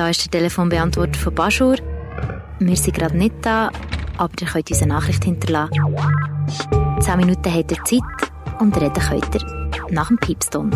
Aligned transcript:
da 0.00 0.08
ist 0.08 0.32
der 0.32 0.40
Telefonbeantworter 0.40 1.18
von 1.18 1.34
Baschur. 1.34 1.76
Wir 2.58 2.76
sind 2.76 2.96
gerade 2.96 3.18
nicht 3.18 3.34
da, 3.42 3.68
aber 4.16 4.32
ihr 4.40 4.46
könnt 4.46 4.70
uns 4.70 4.82
eine 4.82 4.94
Nachricht 4.94 5.24
hinterlassen. 5.24 5.74
Zehn 7.00 7.16
Minuten 7.18 7.52
habt 7.52 7.70
ihr 7.70 7.84
Zeit 7.84 8.60
und 8.60 8.74
reden 8.80 8.94
könnt 8.94 9.34
ihr 9.34 9.94
nach 9.94 10.08
dem 10.08 10.16
Piepston. 10.16 10.70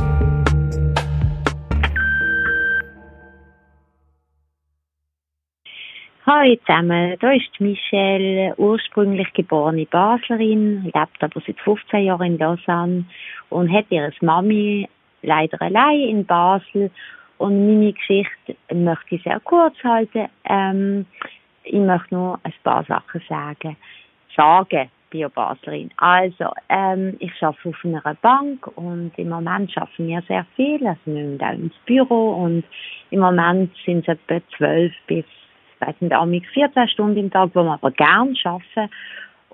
Hallo 6.27 6.57
zusammen, 6.67 7.17
da 7.19 7.33
ist 7.33 7.61
Michelle, 7.61 8.55
ursprünglich 8.59 9.33
geborene 9.33 9.87
Baslerin, 9.87 10.83
lebt 10.85 11.23
aber 11.23 11.41
seit 11.47 11.59
15 11.61 12.05
Jahren 12.05 12.35
in 12.35 12.39
Lausanne 12.39 13.05
und 13.49 13.73
hat 13.73 13.87
ihre 13.89 14.13
Mami 14.21 14.87
leider 15.23 15.63
allein 15.63 16.01
in 16.01 16.27
Basel. 16.27 16.91
Und 17.45 17.67
meine 17.67 17.93
Geschichte 17.93 18.57
möchte 18.73 19.17
ich 19.17 19.23
sehr 19.23 19.39
kurz 19.41 19.75
halten. 19.85 20.31
Ähm, 20.49 21.05
ich 21.63 21.75
möchte 21.75 22.15
nur 22.15 22.41
ein 22.43 22.55
paar 22.63 22.83
Sachen 22.85 23.21
sagen. 23.29 23.77
Sagen, 24.35 24.89
Bio-Baslerin. 25.11 25.91
Also, 25.99 26.47
ähm, 26.71 27.17
ich 27.19 27.31
arbeite 27.43 27.69
auf 27.69 27.85
einer 27.85 28.17
Bank 28.23 28.67
und 28.79 29.13
im 29.19 29.29
Moment 29.29 29.77
arbeiten 29.77 30.09
wir 30.09 30.23
sehr 30.23 30.47
viel. 30.57 30.87
Also, 30.87 31.01
wir 31.05 31.23
müssen 31.23 31.45
auch 31.45 31.53
ins 31.53 31.75
Büro 31.85 32.31
und 32.45 32.65
im 33.11 33.21
Moment 33.21 33.71
sind 33.85 34.09
es 34.09 34.19
etwa 34.27 34.41
12 34.57 34.93
bis 35.07 35.27
weiß 35.81 35.97
nicht, 36.01 36.47
14 36.47 36.89
Stunden 36.89 37.19
im 37.19 37.31
Tag, 37.31 37.51
wo 37.53 37.63
wir 37.63 37.75
aber 37.75 37.91
gerne 37.91 38.35
arbeiten. 38.45 38.91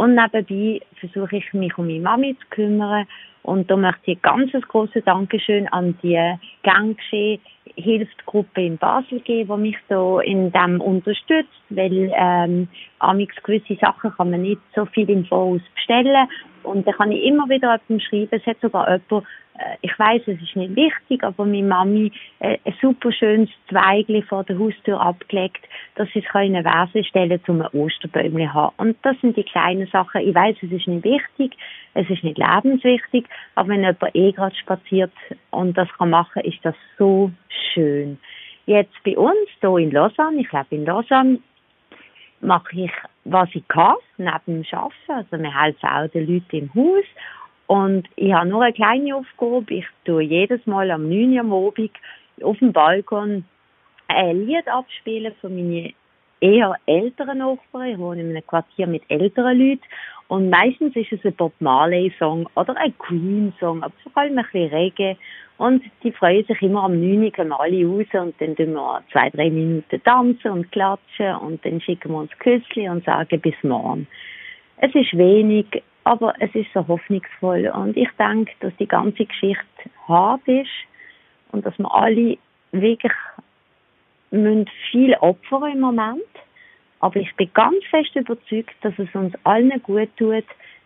Und 0.01 0.15
nebenbei 0.15 0.81
versuche 0.99 1.37
ich 1.37 1.53
mich 1.53 1.77
um 1.77 1.87
meine 1.87 2.01
Mami 2.01 2.35
zu 2.35 2.47
kümmern. 2.49 3.07
Und 3.43 3.71
da 3.71 3.77
möchte 3.77 4.13
ich 4.13 4.19
ein 4.25 4.51
ganz 4.51 4.67
grosses 4.67 5.05
Dankeschön 5.05 5.69
an 5.69 5.95
die 6.03 6.19
Ganggeschehen 6.63 7.43
Hilfsgruppe 7.77 8.63
in 8.63 8.79
Basel 8.79 9.21
geben, 9.21 9.57
die 9.57 9.69
mich 9.69 9.77
da 9.89 10.21
in 10.21 10.53
dem 10.53 10.81
unterstützt, 10.81 11.51
weil 11.69 12.11
ähm, 12.15 12.69
amix 12.99 13.35
gewisse 13.43 13.77
Sachen 13.77 14.11
kann 14.13 14.30
man 14.30 14.41
nicht 14.41 14.61
so 14.74 14.87
viel 14.87 15.09
im 15.11 15.27
Voraus 15.27 15.61
bestellen 15.74 16.29
und 16.65 16.87
dann 16.87 16.95
kann 16.95 17.13
ich 17.13 17.25
immer 17.25 17.49
wieder 17.49 17.73
jemandem 17.73 18.01
schreiben, 18.01 18.29
es 18.30 18.47
hat 18.47 18.61
sogar 18.61 18.89
jemand 18.91 19.27
äh, 19.61 19.77
ich 19.83 19.99
weiß, 19.99 20.23
es 20.27 20.41
ist 20.41 20.57
nicht 20.57 20.75
wichtig, 20.77 21.23
aber 21.23 21.45
meine 21.45 21.63
Mami 21.63 22.13
äh, 22.39 22.59
ein 22.65 22.75
super 22.80 23.13
schönes 23.13 23.51
Zweigli 23.69 24.23
vor 24.23 24.45
der 24.45 24.59
Haustür 24.59 25.01
abgelegt, 25.01 25.65
dass 25.97 26.09
sie 26.13 26.21
es 26.21 26.25
in 26.35 26.57
eine 26.57 26.65
Vase 26.65 27.05
stellen 27.05 27.41
um 27.47 27.63
ein 27.63 27.69
Osterbäumchen 27.69 28.52
haben. 28.52 28.75
Und 28.79 28.97
das 29.02 29.21
sind 29.21 29.37
die 29.37 29.45
kleinen 29.45 29.87
Sachen. 29.89 30.23
Ich 30.23 30.35
weiß, 30.35 30.57
es 30.63 30.73
ist 30.73 30.89
nicht 30.89 31.05
wichtig, 31.05 31.57
es 31.95 32.09
ist 32.09 32.25
nicht 32.25 32.39
lebenswichtig, 32.39 33.27
aber 33.55 33.69
wenn 33.69 33.80
jemand 33.80 34.15
eh 34.15 34.33
gerade 34.33 34.57
spaziert 34.57 35.13
und 35.51 35.77
das 35.77 35.89
kann 35.99 36.11
machen, 36.11 36.43
ist 36.43 36.59
das 36.63 36.74
so 36.99 37.30
schön. 37.73 38.19
Jetzt 38.67 38.95
bei 39.05 39.17
uns 39.17 39.49
hier 39.61 39.77
in 39.79 39.91
Lausanne, 39.91 40.41
ich 40.41 40.52
lebe 40.52 40.67
in 40.71 40.85
Lausanne, 40.85 41.39
mache 42.41 42.85
ich, 42.85 42.93
was 43.24 43.49
ich 43.55 43.66
kann, 43.69 43.96
neben 44.19 44.63
dem 44.63 44.65
Arbeiten. 44.73 44.93
Also 45.09 45.43
wir 45.43 45.63
helfen 45.63 45.88
auch 45.88 46.09
den 46.09 46.27
Leuten 46.27 46.57
im 46.57 46.74
Haus 46.74 47.05
und 47.66 48.09
ich 48.16 48.33
habe 48.33 48.49
nur 48.49 48.63
eine 48.63 48.73
kleine 48.73 49.16
Aufgabe. 49.16 49.74
Ich 49.74 49.87
tue 50.05 50.23
jedes 50.23 50.66
Mal 50.66 50.91
am 50.91 51.09
9 51.09 51.33
Uhr 51.33 51.41
am 51.41 51.52
Abend 51.52 51.93
auf 52.43 52.59
dem 52.59 52.73
Balkon 52.73 53.45
ein 54.09 54.46
Lied 54.46 54.66
abspielen 54.66 55.35
von 55.41 55.55
meinen 55.55 55.95
eher 56.41 56.74
älteren 56.87 57.38
Nachbarn. 57.38 57.91
Ich 57.91 57.99
wohne 57.99 58.23
in 58.23 58.30
einem 58.30 58.46
Quartier 58.46 58.87
mit 58.87 59.02
älteren 59.09 59.59
Leuten. 59.59 59.83
Und 60.29 60.49
meistens 60.49 60.95
ist 60.95 61.13
es 61.13 61.24
ein 61.24 61.35
Bob 61.35 61.52
Marley-Song 61.60 62.49
oder 62.55 62.77
ein 62.77 62.96
Queen-Song, 62.99 63.83
aber 63.83 63.93
vor 64.03 64.22
allem 64.22 64.38
ein 64.38 64.44
bisschen 64.44 64.71
Reggae. 64.71 65.16
Und 65.59 65.83
die 66.03 66.12
freuen 66.12 66.44
sich 66.47 66.62
immer 66.62 66.84
am 66.84 67.00
9 67.00 67.33
Uhr, 67.37 67.61
alle 67.61 67.84
raus 67.84 68.06
und 68.12 68.41
dann 68.41 68.56
tun 68.56 68.72
wir 68.72 69.03
zwei, 69.12 69.28
drei 69.28 69.50
Minuten 69.50 70.03
tanzen 70.03 70.53
und 70.53 70.72
klatschen 70.72 71.34
und 71.37 71.62
dann 71.66 71.81
schicken 71.83 72.12
wir 72.12 72.19
uns 72.19 72.31
Küsschen 72.38 72.88
und 72.88 73.05
sagen 73.05 73.41
bis 73.41 73.56
morgen. 73.62 74.06
Es 74.78 74.94
ist 74.94 75.12
wenig, 75.19 75.66
aber 76.05 76.33
es 76.39 76.55
ist 76.55 76.72
so 76.72 76.87
hoffnungsvoll 76.89 77.71
und 77.75 77.97
ich 77.97 78.09
denke, 78.19 78.53
dass 78.61 78.75
die 78.77 78.89
ganze 78.89 79.27
Geschichte 79.27 79.91
hart 80.09 80.47
ist 80.47 80.71
und 81.53 81.67
dass 81.67 81.78
wir 81.78 81.95
alle 81.95 82.39
wirklich 82.72 83.12
müssen 84.31 84.69
viel 84.91 85.15
opfern 85.15 85.73
im 85.73 85.81
Moment. 85.81 86.23
Aber 87.01 87.17
ich 87.17 87.35
bin 87.37 87.51
ganz 87.55 87.85
fest 87.91 88.15
überzeugt, 88.15 88.75
dass 88.83 88.99
es 88.99 89.13
uns 89.15 89.35
allen 89.45 89.83
gut 89.83 90.09
tut, 90.17 90.45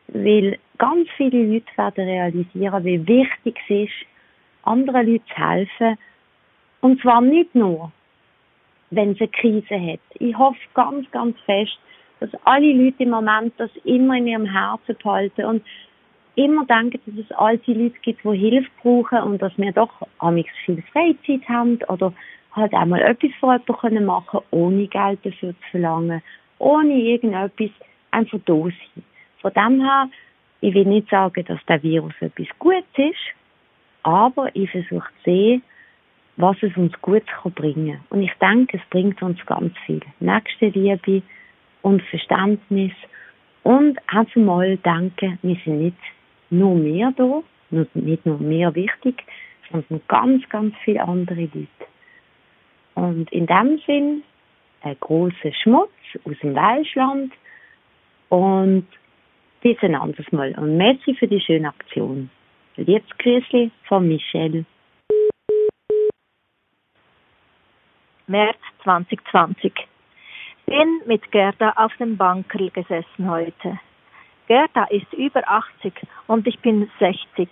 weil 0.09 0.59
ganz 0.79 1.09
viele 1.17 1.43
Leute 1.45 1.67
werden 1.77 2.05
realisieren, 2.05 2.85
wie 2.85 3.07
wichtig 3.07 3.59
es 3.69 3.89
ist, 3.89 4.07
anderen 4.63 5.07
Leuten 5.07 5.25
zu 5.29 5.37
helfen. 5.37 5.99
Und 6.81 7.01
zwar 7.01 7.21
nicht 7.21 7.55
nur, 7.55 7.91
wenn 8.91 9.13
es 9.13 9.21
eine 9.21 9.29
Krise 9.29 9.93
hat. 9.93 10.01
Ich 10.19 10.37
hoffe 10.37 10.59
ganz, 10.75 11.11
ganz 11.11 11.39
fest, 11.41 11.79
dass 12.21 12.31
alle 12.45 12.73
Leute 12.73 13.03
im 13.03 13.11
Moment 13.11 13.55
das 13.57 13.71
immer 13.85 14.17
in 14.17 14.27
ihrem 14.27 14.47
Herzen 14.47 14.97
behalten 15.03 15.45
und 15.45 15.65
immer 16.37 16.65
denken, 16.67 17.01
dass 17.07 17.25
es 17.25 17.33
alte 17.33 17.73
Leute 17.73 17.99
gibt, 18.03 18.25
die 18.25 18.37
Hilfe 18.37 18.71
brauchen 18.83 19.19
und 19.21 19.43
dass 19.43 19.57
wir 19.57 19.73
doch 19.73 19.91
amigs 20.19 20.53
viel 20.65 20.83
Freizeit 20.93 21.49
haben 21.49 21.79
oder 21.89 22.13
halt 22.55 22.75
einmal 22.75 23.03
etwas 23.03 23.31
für 23.41 23.59
jemanden 23.83 24.05
machen 24.07 24.27
können, 24.31 24.45
ohne 24.51 24.87
Geld 24.87 25.25
dafür 25.25 25.51
zu 25.51 25.71
verlangen, 25.71 26.23
ohne 26.59 26.95
irgendetwas, 26.95 27.71
einfach 28.11 28.39
da 28.45 28.55
sein. 28.55 29.05
Von 29.41 29.53
dem 29.53 29.81
her, 29.81 30.09
ich 30.61 30.75
will 30.75 30.87
nicht 30.87 31.11
sagen, 31.11 31.45
dass 31.45 31.65
der 31.67 31.83
Virus 31.83 32.15
etwas 32.21 32.47
Gutes 32.59 32.85
ist, 32.97 33.35
aber 34.03 34.55
ich 34.55 34.71
versuche 34.71 35.09
zu 35.23 35.31
sehen, 35.31 35.63
was 36.37 36.57
es 36.63 36.77
uns 36.77 36.93
Gutes 37.01 37.29
bringen 37.55 37.93
kann. 37.93 38.01
Und 38.11 38.23
ich 38.23 38.33
denke, 38.41 38.79
es 38.79 38.91
bringt 38.91 39.23
uns 39.23 39.45
ganz 39.47 39.73
viel. 39.87 40.01
Nächste 40.21 40.67
Liebe, 40.67 41.23
und 41.85 42.03
Verständnis 42.03 42.93
und 43.63 43.99
einfach 44.07 44.37
mal 44.37 44.77
denken, 44.79 45.39
wir 45.43 45.57
sind 45.65 45.81
nicht 45.81 45.97
nur 46.51 46.75
mehr 46.75 47.13
da, 47.17 47.43
nicht 47.71 48.27
nur 48.27 48.39
mehr 48.39 48.75
wichtig, 48.75 49.23
sondern 49.71 50.01
ganz, 50.09 50.49
ganz 50.49 50.75
viele 50.85 51.03
andere 51.03 51.43
Leute. 51.43 51.84
Und 52.95 53.31
in 53.33 53.47
dem 53.47 53.79
Sinn 53.87 54.23
ein 54.83 54.97
großer 55.01 55.53
Schmutz 55.63 55.91
aus 56.25 56.39
dem 56.43 56.55
Welschland 56.55 57.33
und 58.29 58.87
bis 59.61 59.77
ein 59.83 59.95
anderes 59.95 60.31
Mal. 60.31 60.55
Und 60.59 60.77
merci 60.77 61.15
für 61.15 61.27
die 61.27 61.41
schöne 61.41 61.69
Aktion. 61.69 62.31
Liebes 62.77 63.09
Grüßli 63.19 63.71
von 63.85 64.07
Michelle. 64.07 64.65
März 68.27 68.59
2020 68.83 69.73
bin 70.67 71.01
mit 71.07 71.31
Gerda 71.31 71.73
auf 71.77 71.95
dem 71.99 72.17
Bankerl 72.17 72.71
gesessen 72.71 73.31
heute. 73.31 73.79
Gerda 74.47 74.85
ist 74.85 75.13
über 75.13 75.47
80 75.47 75.93
und 76.27 76.47
ich 76.47 76.59
bin 76.61 76.91
60. 76.99 77.49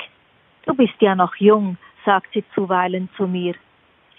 Du 0.66 0.74
bist 0.74 0.94
ja 1.00 1.14
noch 1.14 1.36
jung, 1.36 1.76
sagt 2.04 2.32
sie 2.32 2.44
zuweilen 2.54 3.08
zu 3.16 3.26
mir. 3.26 3.54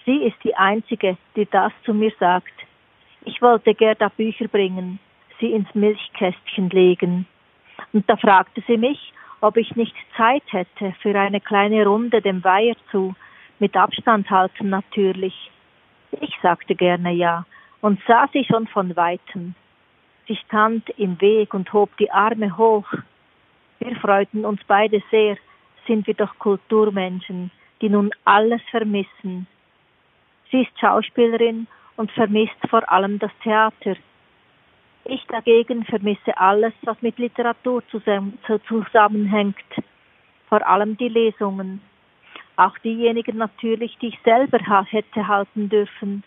Sie 0.04 0.16
ist 0.24 0.36
die 0.44 0.54
Einzige, 0.54 1.16
die 1.34 1.46
das 1.46 1.72
zu 1.84 1.94
mir 1.94 2.12
sagt. 2.20 2.52
Ich 3.24 3.40
wollte 3.40 3.74
Gerda 3.74 4.08
Bücher 4.08 4.48
bringen, 4.48 4.98
sie 5.40 5.52
ins 5.52 5.74
Milchkästchen 5.74 6.68
legen. 6.70 7.26
Und 7.92 8.08
da 8.08 8.16
fragte 8.16 8.62
sie 8.66 8.76
mich, 8.76 9.12
ob 9.40 9.56
ich 9.56 9.76
nicht 9.76 9.94
Zeit 10.16 10.42
hätte 10.50 10.94
für 11.00 11.18
eine 11.18 11.40
kleine 11.40 11.86
Runde 11.86 12.20
dem 12.20 12.44
Weiher 12.44 12.76
zu, 12.90 13.14
mit 13.58 13.76
Abstand 13.76 14.30
halten 14.30 14.68
natürlich. 14.68 15.50
Ich 16.20 16.34
sagte 16.42 16.74
gerne 16.74 17.12
ja, 17.12 17.46
und 17.80 18.00
sah 18.06 18.28
sie 18.32 18.44
schon 18.44 18.66
von 18.66 18.96
weitem. 18.96 19.54
Sie 20.26 20.36
stand 20.36 20.88
im 20.98 21.20
Weg 21.20 21.54
und 21.54 21.72
hob 21.72 21.96
die 21.98 22.10
Arme 22.10 22.56
hoch. 22.56 22.86
Wir 23.80 23.96
freuten 23.96 24.44
uns 24.44 24.60
beide 24.66 25.02
sehr, 25.10 25.36
sind 25.86 26.06
wir 26.06 26.14
doch 26.14 26.38
Kulturmenschen, 26.38 27.50
die 27.80 27.90
nun 27.90 28.10
alles 28.24 28.62
vermissen. 28.70 29.46
Sie 30.54 30.60
ist 30.62 30.78
Schauspielerin 30.78 31.66
und 31.96 32.12
vermisst 32.12 32.54
vor 32.70 32.88
allem 32.88 33.18
das 33.18 33.32
Theater. 33.42 33.96
Ich 35.04 35.26
dagegen 35.26 35.84
vermisse 35.84 36.38
alles, 36.38 36.72
was 36.82 37.02
mit 37.02 37.18
Literatur 37.18 37.82
zusammenhängt, 38.68 39.56
vor 40.48 40.64
allem 40.64 40.96
die 40.96 41.08
Lesungen. 41.08 41.80
Auch 42.54 42.78
diejenigen 42.78 43.36
natürlich, 43.36 43.98
die 43.98 44.10
ich 44.10 44.18
selber 44.22 44.60
hätte 44.84 45.26
halten 45.26 45.68
dürfen 45.68 46.22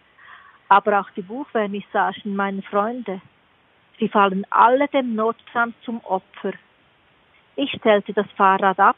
aber 0.69 1.00
auch 1.00 1.09
die 1.12 1.21
Buchvernissagen 1.21 2.35
meiner 2.35 2.62
Freunde. 2.63 3.21
Sie 4.00 4.09
fallen 4.09 4.45
alle 4.50 4.89
dem 4.89 5.15
Notstand 5.15 5.75
zum 5.83 6.01
Opfer. 6.03 6.51
Ich 7.56 7.71
stellte 7.71 8.12
das 8.12 8.30
Fahrrad 8.35 8.77
ab 8.77 8.97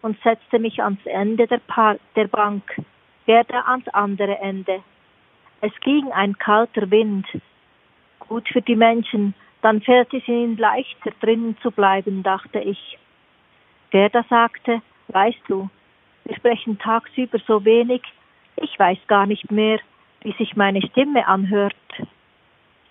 und 0.00 0.16
setzte 0.22 0.60
mich 0.60 0.80
ans 0.80 1.04
Ende 1.04 1.48
der, 1.48 1.58
pa 1.58 1.96
der 2.14 2.28
Bank, 2.28 2.62
Gerda 3.28 3.60
ans 3.66 3.86
andere 3.88 4.38
Ende. 4.38 4.82
Es 5.60 5.72
ging 5.80 6.10
ein 6.12 6.38
kalter 6.38 6.90
Wind. 6.90 7.26
Gut 8.20 8.48
für 8.48 8.62
die 8.62 8.74
Menschen, 8.74 9.34
dann 9.60 9.82
fällt 9.82 10.14
es 10.14 10.26
ihnen 10.26 10.56
leichter, 10.56 11.10
drinnen 11.20 11.54
zu 11.60 11.70
bleiben, 11.70 12.22
dachte 12.22 12.58
ich. 12.58 12.98
Gerda 13.90 14.24
sagte, 14.30 14.80
weißt 15.08 15.42
du, 15.46 15.68
wir 16.24 16.36
sprechen 16.36 16.78
tagsüber 16.78 17.38
so 17.46 17.62
wenig, 17.66 18.00
ich 18.56 18.78
weiß 18.78 18.98
gar 19.08 19.26
nicht 19.26 19.50
mehr, 19.50 19.78
wie 20.22 20.32
sich 20.32 20.56
meine 20.56 20.80
Stimme 20.80 21.28
anhört. 21.28 21.76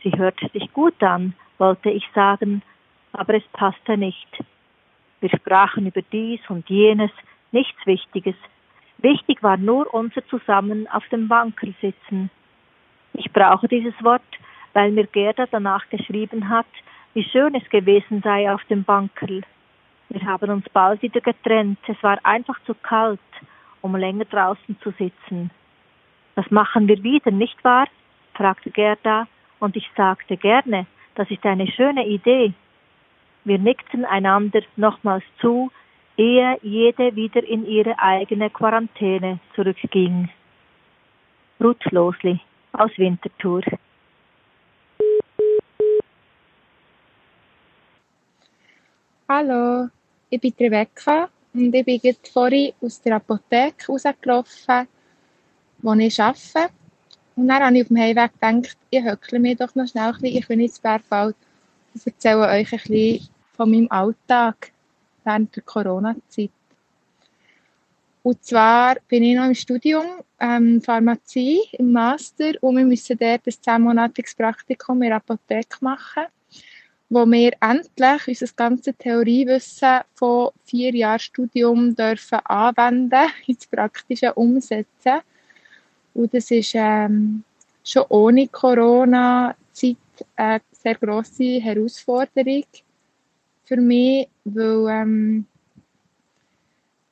Sie 0.04 0.12
hörte 0.16 0.50
sich 0.50 0.72
gut 0.72 1.02
an, 1.02 1.34
wollte 1.58 1.90
ich 1.90 2.08
sagen, 2.14 2.62
aber 3.12 3.34
es 3.34 3.48
passte 3.54 3.98
nicht. 3.98 4.44
Wir 5.20 5.32
sprachen 5.32 5.88
über 5.88 6.04
dies 6.04 6.42
und 6.48 6.70
jenes, 6.70 7.12
nichts 7.52 7.84
Wichtiges. 7.88 8.36
Wichtig 9.00 9.44
war 9.44 9.58
nur 9.58 9.94
unser 9.94 10.26
Zusammen 10.28 10.88
auf 10.88 11.08
dem 11.10 11.28
Bankel 11.28 11.74
sitzen. 11.82 12.30
Ich 13.14 13.32
brauche 13.32 13.68
dieses 13.68 13.94
Wort, 14.04 14.22
weil 14.74 14.92
mir 14.92 15.08
Gerda 15.08 15.46
danach 15.50 15.88
geschrieben 15.90 16.50
hat, 16.50 16.68
wie 17.14 17.24
schön 17.24 17.56
es 17.56 17.68
gewesen 17.70 18.22
sei 18.22 18.52
auf 18.52 18.64
dem 18.66 18.84
Bankerl. 18.84 19.42
Wir 20.10 20.22
haben 20.22 20.50
uns 20.50 20.68
bald 20.70 21.02
wieder 21.02 21.22
getrennt. 21.22 21.80
Es 21.88 22.02
war 22.02 22.18
einfach 22.24 22.60
zu 22.66 22.74
kalt, 22.74 23.20
um 23.82 23.96
länger 23.96 24.26
draußen 24.26 24.80
zu 24.82 24.92
sitzen. 24.92 25.52
Das 26.36 26.50
machen 26.52 26.88
wir 26.88 27.02
wieder, 27.04 27.32
nicht 27.32 27.64
wahr? 27.64 27.88
fragte 28.36 28.70
Gerda, 28.70 29.28
und 29.60 29.76
ich 29.76 29.90
sagte 29.96 30.38
gerne, 30.38 30.86
das 31.16 31.30
ist 31.32 31.44
eine 31.44 31.68
schöne 31.68 32.06
Idee. 32.06 32.54
Wir 33.44 33.58
nickten 33.58 34.06
einander 34.06 34.62
nochmals 34.76 35.24
zu, 35.42 35.72
ehe 36.18 36.58
jede 36.64 37.16
wieder 37.16 37.44
in 37.44 37.66
ihre 37.66 37.98
eigene 38.00 38.50
Quarantäne 38.50 39.40
zurückging. 39.56 40.30
Ruth 41.62 41.86
Losli 41.92 42.40
aus 42.74 42.92
Winterthur. 42.98 43.62
Hallo, 49.30 49.90
ich 50.30 50.40
bin 50.40 50.54
Rebecca 50.60 51.30
und 51.54 51.76
ich 51.76 51.86
bin 51.86 52.00
gerade 52.00 52.18
vorhin 52.32 52.74
aus 52.82 53.02
der 53.02 53.18
Apotheke 53.18 53.88
rausgelaufen, 53.88 54.88
wo 55.80 55.94
ich 55.94 56.20
arbeite. 56.20 56.74
Und 57.36 57.48
dann 57.48 57.62
habe 57.62 57.76
ich 57.76 57.82
auf 57.84 57.88
dem 57.90 57.98
Heimweg 57.98 58.32
gedacht, 58.34 58.78
ich 58.90 59.04
höckle 59.04 59.40
mich 59.40 59.58
doch 59.58 59.76
noch 59.76 59.88
schnell 59.88 60.06
ein 60.06 60.14
bisschen, 60.14 60.38
ich 60.38 60.48
bin 60.48 60.60
ins 60.62 60.80
Bergwald 60.80 61.36
und 61.94 62.08
erzähle 62.08 62.48
euch 62.48 62.72
ein 62.72 62.80
bisschen 62.80 63.30
von 63.56 63.70
meinem 63.70 63.88
Alltag 63.92 64.72
während 65.28 65.56
der 65.56 65.64
Corona-Zeit. 65.64 66.52
Und 68.24 68.44
zwar 68.44 68.96
bin 69.08 69.24
ich 69.24 69.36
noch 69.36 69.46
im 69.46 69.56
Studium 69.56 70.06
ähm, 70.40 70.82
Pharmazie 70.82 71.60
im 71.74 71.92
Master 71.92 72.52
und 72.62 72.78
wir 72.78 72.86
müssen 72.86 73.18
dort 73.18 73.46
ein 73.46 73.54
zehnmonatiges 73.62 74.36
Praktikum 74.36 75.02
in 75.02 75.10
der 75.10 75.18
Apotheke 75.18 75.78
machen 75.82 76.26
wo 77.10 77.26
wir 77.26 77.54
endlich 77.62 78.28
unser 78.28 78.54
ganzes 78.56 78.94
Theoriewissen 78.98 80.00
von 80.14 80.50
vier 80.66 80.94
Jahren 80.94 81.20
Studium 81.20 81.96
dürfen 81.96 82.40
anwenden, 82.46 83.30
ins 83.48 83.66
Praktische 83.68 84.34
umsetzen. 84.34 85.22
Und 86.14 86.34
das 86.34 86.52
ist 86.52 86.74
ähm, 86.76 87.44
schon 87.84 88.04
ohne 88.10 88.48
Corona-Zeit 88.48 89.96
eine 90.36 90.62
sehr 90.72 90.96
grosse 90.96 91.62
Herausforderung 91.62 92.66
für 93.68 93.78
mich, 93.78 94.28
weil 94.46 94.88
ähm, 94.90 95.46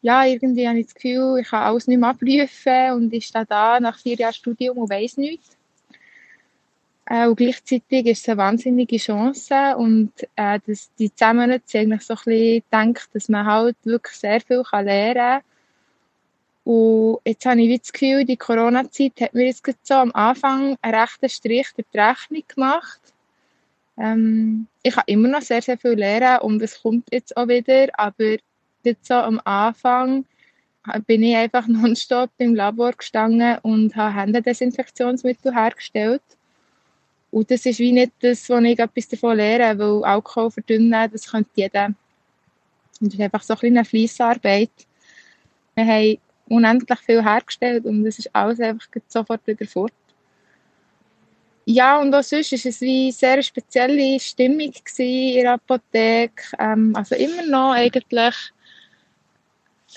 ja, 0.02 0.26
irgendwie 0.26 0.68
habe 0.68 0.80
ich 0.80 0.86
das 0.86 0.96
Gefühl, 0.96 1.40
ich 1.42 1.48
kann 1.50 1.64
alles 1.64 1.88
nicht 1.88 2.00
mehr 2.00 2.10
abprüfen 2.10 2.92
und 2.94 3.14
ich 3.14 3.26
stehe 3.26 3.46
da 3.46 3.80
nach 3.80 3.98
vier 3.98 4.16
Jahren 4.16 4.34
Studium 4.34 4.78
und 4.78 4.90
weiss 4.90 5.18
nichts. 5.18 5.58
Äh, 7.08 7.28
und 7.28 7.36
gleichzeitig 7.36 8.06
ist 8.06 8.22
es 8.22 8.30
eine 8.30 8.38
wahnsinnige 8.38 8.98
Chance 8.98 9.76
und 9.78 10.12
äh, 10.36 10.60
dass 10.66 10.94
die 10.96 11.14
zusammen 11.14 11.52
eigentlich 11.52 12.04
so 12.04 12.16
ein 12.26 12.64
dass 13.14 13.30
man 13.30 13.46
halt 13.46 13.78
wirklich 13.84 14.16
sehr 14.16 14.42
viel 14.42 14.64
kann 14.64 14.86
lernen 14.86 15.16
kann. 15.16 15.42
Und 16.66 17.20
jetzt 17.26 17.46
habe 17.46 17.62
ich 17.62 17.80
das 17.80 17.94
Gefühl, 17.94 18.26
die 18.26 18.38
Corona-Zeit 18.38 19.22
hat 19.22 19.34
mir 19.36 19.46
jetzt 19.46 19.64
so 19.84 19.94
am 19.94 20.12
Anfang 20.14 20.78
einen 20.82 20.96
rechten 20.96 21.30
Strich 21.30 21.68
durch 21.76 21.88
die 21.94 22.00
Rechnung 22.00 22.44
gemacht. 22.48 23.02
Ähm, 23.98 24.68
ich 24.84 24.94
kann 24.94 25.04
immer 25.08 25.28
noch 25.28 25.42
sehr, 25.42 25.62
sehr 25.62 25.78
viel 25.78 25.94
lernen 25.94 26.42
und 26.42 26.62
es 26.62 26.82
kommt 26.82 27.08
jetzt 27.12 27.36
auch 27.38 27.48
wieder, 27.48 27.88
aber 27.98 28.38
jetzt 28.84 29.08
so 29.08 29.16
am 29.16 29.42
Anfang 29.44 30.26
bin 31.08 31.24
ich 31.24 31.36
einfach 31.36 31.68
nonstop 31.68 32.30
im 32.38 32.56
Labor 32.56 32.94
gestanden 32.94 33.58
und 33.62 33.96
habe 33.96 34.16
Händedesinfektionsmittel 34.16 35.54
hergestellt. 35.54 36.22
Und 37.32 37.52
das 37.52 37.66
ist 37.66 37.80
wie 37.80 37.92
nicht 37.92 38.14
das, 38.22 38.50
wo 38.50 38.58
ich 38.60 38.80
etwas 38.80 39.10
davon 39.10 39.38
lehre, 39.38 39.78
weil 39.78 40.04
Alkohol 40.06 40.52
verdünnen, 40.52 41.12
das 41.12 41.32
könnte 41.32 41.50
jeder. 41.56 41.88
Und 43.02 43.08
das 43.08 43.14
ist 43.16 43.20
einfach 43.20 43.44
so 43.44 43.56
ein 43.56 43.78
eine 43.78 43.84
Fleissarbeit. 43.84 44.72
Wir 45.76 45.86
haben 45.86 46.18
unendlich 46.48 47.00
viel 47.00 47.24
hergestellt 47.24 47.86
und 47.86 48.06
es 48.06 48.20
ist 48.20 48.34
alles 48.34 48.60
einfach 48.60 48.88
sofort 49.08 49.46
wieder 49.48 49.66
fort. 49.66 49.92
Ja, 51.68 52.00
und 52.00 52.14
auch 52.14 52.22
sonst 52.22 52.52
war 52.52 52.60
es 52.70 52.82
wie 52.82 53.06
eine 53.06 53.12
sehr 53.12 53.42
spezielle 53.42 54.20
Stimmung 54.20 54.72
in 54.98 55.34
der 55.42 55.54
Apotheke. 55.54 56.44
Ähm, 56.60 56.96
also 56.96 57.16
immer 57.16 57.44
noch 57.48 57.72
eigentlich 57.72 58.52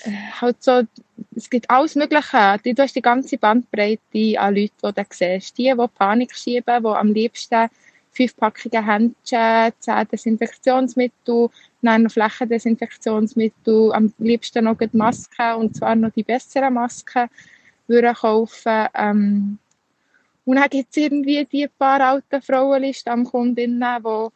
äh, 0.03 0.11
halt 0.41 0.63
so, 0.63 0.81
es 1.35 1.49
gibt 1.49 1.69
alles 1.69 1.95
Mögliche. 1.95 2.57
Du 2.63 2.81
hast 2.81 2.95
die 2.95 3.01
ganze 3.01 3.37
Bandbreite 3.37 4.39
an 4.39 4.55
Leuten, 4.55 4.71
die 4.83 4.93
du 4.93 5.05
siehst. 5.11 5.57
Die, 5.57 5.73
die 5.75 5.87
Panik 5.95 6.35
schieben, 6.35 6.83
die 6.83 6.87
am 6.89 7.13
liebsten 7.13 7.69
fünf 8.11 8.35
Packungen 8.35 8.85
Händchen, 8.85 9.73
zehn 9.79 10.07
Desinfektionsmittel, 10.11 11.49
dann 11.81 12.03
noch 12.03 12.11
Flächendesinfektionsmittel, 12.11 13.93
am 13.93 14.13
liebsten 14.17 14.65
noch 14.65 14.77
die 14.77 14.89
Masken, 14.93 15.55
und 15.55 15.75
zwar 15.75 15.95
noch 15.95 16.11
die 16.11 16.23
besseren 16.23 16.73
Masken, 16.73 17.29
würden 17.87 18.15
kaufen. 18.15 18.87
Ähm, 18.95 19.59
und 20.49 20.55
dann 20.55 20.67
gibt 20.67 20.89
es 20.89 20.97
irgendwie 20.97 21.45
die 21.45 21.67
paar 21.67 22.01
alten 22.01 22.41
Frauen, 22.41 22.91
Stammkundinnen, 22.91 23.79
die 23.79 24.27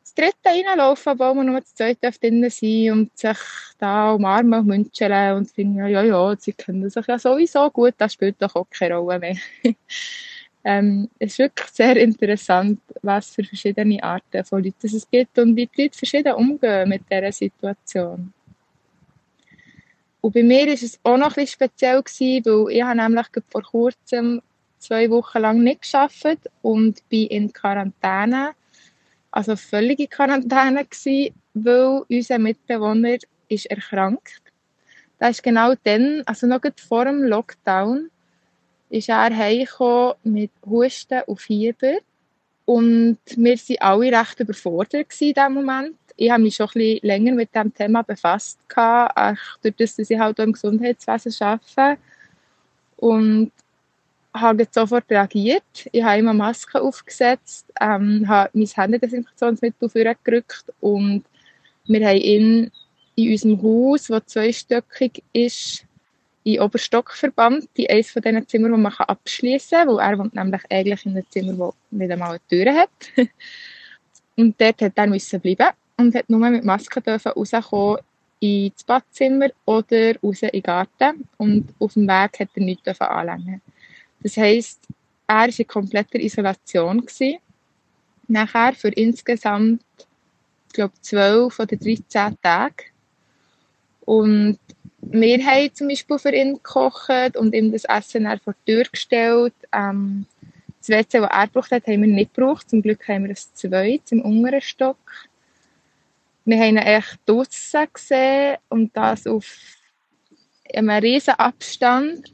das 0.00 0.14
dritte 0.14 0.36
reinlaufen, 0.46 1.12
obwohl 1.12 1.34
man 1.34 1.46
nur 1.46 1.60
das 1.60 1.74
zweite 1.74 2.10
drinnen 2.10 2.48
sein 2.48 2.92
und 2.92 3.18
sich 3.18 3.36
da 3.76 4.12
umarmen 4.12 4.60
und 4.60 4.66
münzeln 4.66 5.36
und 5.36 5.50
finden, 5.50 5.86
ja, 5.86 6.02
ja, 6.02 6.34
sie 6.38 6.54
kennen 6.54 6.88
sich 6.88 7.06
ja 7.06 7.18
sowieso 7.18 7.70
gut, 7.70 7.92
das 7.98 8.14
spielt 8.14 8.40
doch 8.40 8.54
auch 8.54 8.66
keine 8.70 8.96
Rolle 8.96 9.18
mehr. 9.18 9.36
ähm, 10.64 11.10
es 11.18 11.32
ist 11.32 11.38
wirklich 11.40 11.68
sehr 11.68 11.96
interessant, 11.98 12.80
was 13.02 13.34
für 13.34 13.44
verschiedene 13.44 14.02
Arten 14.02 14.44
von 14.44 14.64
Leuten 14.64 14.86
es 14.86 15.06
gibt 15.10 15.38
und 15.38 15.56
wie 15.56 15.66
die 15.66 15.82
Leute 15.82 15.98
verschieden 15.98 16.32
umgehen 16.32 16.88
mit 16.88 17.02
dieser 17.10 17.32
Situation. 17.32 18.32
Und 20.22 20.32
bei 20.32 20.42
mir 20.42 20.68
war 20.68 20.72
es 20.72 20.98
auch 21.02 21.18
noch 21.18 21.36
ein 21.36 21.44
bisschen 21.44 21.48
speziell, 21.48 21.96
weil 21.96 22.72
ich 22.72 22.82
habe 22.82 22.96
nämlich 22.96 23.26
vor 23.50 23.62
kurzem 23.62 24.40
zwei 24.84 25.10
Wochen 25.10 25.38
lang 25.38 25.62
nicht 25.62 25.82
geschafft 25.82 26.38
und 26.62 27.08
bin 27.08 27.26
in 27.26 27.52
Quarantäne 27.52 28.54
also 29.34 29.56
völlige 29.56 30.06
Quarantäne 30.06 30.84
gewesen, 30.84 31.34
weil 31.54 32.04
unser 32.08 32.38
Mitbewohner 32.38 33.16
ist 33.48 33.66
erkrankt. 33.66 34.42
Das 35.18 35.30
ist 35.30 35.42
genau 35.42 35.74
dann, 35.82 36.22
also 36.24 36.46
noch 36.46 36.60
vor 36.76 37.04
dem 37.04 37.24
Lockdown, 37.24 38.10
ist 38.90 39.08
er 39.08 39.30
mit 40.22 40.52
Husten 40.64 41.22
und 41.26 41.40
Fieber. 41.40 41.96
Und 42.64 43.18
wir 43.36 43.56
waren 43.56 43.76
alle 43.80 44.20
recht 44.20 44.38
überfordert 44.38 45.20
in 45.20 45.34
diesem 45.34 45.54
Moment. 45.54 45.96
Ich 46.16 46.30
habe 46.30 46.42
mich 46.44 46.54
schon 46.54 46.68
ein 46.68 46.72
bisschen 46.74 47.00
länger 47.02 47.32
mit 47.32 47.52
diesem 47.52 47.74
Thema 47.74 48.02
befasst, 48.02 48.60
dadurch, 48.68 49.96
dass 49.96 49.98
ich 49.98 50.16
halt 50.18 50.38
auch 50.38 50.44
im 50.44 50.52
Gesundheitswesen 50.52 51.34
arbeite. 51.40 52.00
Und 52.98 53.50
habe 54.34 54.66
sofort 54.70 55.08
reagiert. 55.10 55.88
Ich 55.92 56.02
habe 56.02 56.18
immer 56.18 56.34
Maske 56.34 56.80
aufgesetzt, 56.80 57.66
ähm, 57.80 58.26
habe 58.28 58.50
mein 58.52 58.66
Händedesinfektionsmittel 58.66 59.88
vorgerückt 59.88 60.64
und 60.80 61.24
wir 61.86 62.06
haben 62.06 62.18
ihn 62.18 62.70
in 63.14 63.30
unserem 63.30 63.62
Haus, 63.62 64.08
das 64.08 64.26
zweistöckig 64.26 65.22
ist, 65.32 65.84
in 66.42 66.60
Oberstock 66.60 67.12
verbannt, 67.12 67.68
in 67.74 67.88
eines 67.88 68.10
von 68.10 68.22
diesen 68.22 68.46
Zimmern, 68.48 68.72
die 68.72 68.80
man 68.80 68.92
abschließen 68.92 69.78
kann, 69.78 69.88
weil 69.88 69.98
er 69.98 70.18
wohnt 70.18 70.34
nämlich 70.34 70.62
eigentlich 70.68 71.06
in 71.06 71.12
einem 71.12 71.30
Zimmer, 71.30 71.52
das 71.52 71.74
nicht 71.90 72.10
einmal 72.10 72.30
eine 72.30 72.40
Tür 72.48 72.74
hat. 72.74 72.90
und 74.36 74.60
dort 74.60 74.82
hat 74.82 74.92
er 74.96 75.06
müssen 75.06 75.40
bleiben 75.40 75.70
und 75.96 76.14
hat 76.14 76.28
nur 76.28 76.50
mit 76.50 76.64
Maske 76.64 77.00
rauskommen 77.06 77.98
ins 78.40 78.84
Badzimmer 78.84 79.48
oder 79.64 80.20
raus 80.20 80.42
in 80.42 80.50
den 80.50 80.62
Garten 80.62 81.28
und 81.38 81.68
auf 81.78 81.94
dem 81.94 82.06
Weg 82.06 82.40
hat 82.40 82.48
er 82.54 82.62
nichts 82.62 83.00
anlängen 83.00 83.62
das 84.24 84.36
heisst, 84.38 84.80
er 85.26 85.34
war 85.36 85.58
in 85.58 85.66
kompletter 85.66 86.18
Isolation. 86.18 87.00
Gewesen. 87.00 87.38
Nachher 88.26 88.72
für 88.72 88.88
insgesamt, 88.88 89.82
ich 90.68 90.72
glaube, 90.72 90.94
12 91.00 91.58
oder 91.60 91.76
13 91.76 92.36
Tage. 92.42 92.84
Und 94.00 94.58
wir 95.00 95.46
haben 95.46 95.74
zum 95.74 95.88
Beispiel 95.88 96.18
für 96.18 96.34
ihn 96.34 96.54
gekocht 96.54 97.36
und 97.36 97.54
ihm 97.54 97.70
das 97.70 97.84
Essen 97.84 98.26
vor 98.42 98.54
die 98.66 98.72
Tür 98.72 98.84
gestellt. 98.84 99.54
Ähm, 99.72 100.26
das 100.78 100.88
WC, 100.88 101.20
das 101.20 101.30
er 101.30 101.46
gebraucht 101.46 101.70
hat, 101.70 101.86
haben 101.86 102.02
wir 102.02 102.08
nicht 102.08 102.34
gebraucht. 102.34 102.70
Zum 102.70 102.82
Glück 102.82 103.06
haben 103.08 103.24
wir 103.24 103.30
ein 103.30 103.36
zweites 103.36 104.12
im 104.12 104.22
unteren 104.22 104.60
Stock. 104.62 104.98
Wir 106.46 106.58
haben 106.58 106.76
ihn 106.76 106.78
echt 106.78 107.18
draussen 107.26 107.86
gesehen 107.92 108.56
und 108.70 108.96
das 108.96 109.26
auf 109.26 109.46
einem 110.74 110.90
riesen 110.90 111.34
Abstand. 111.34 112.32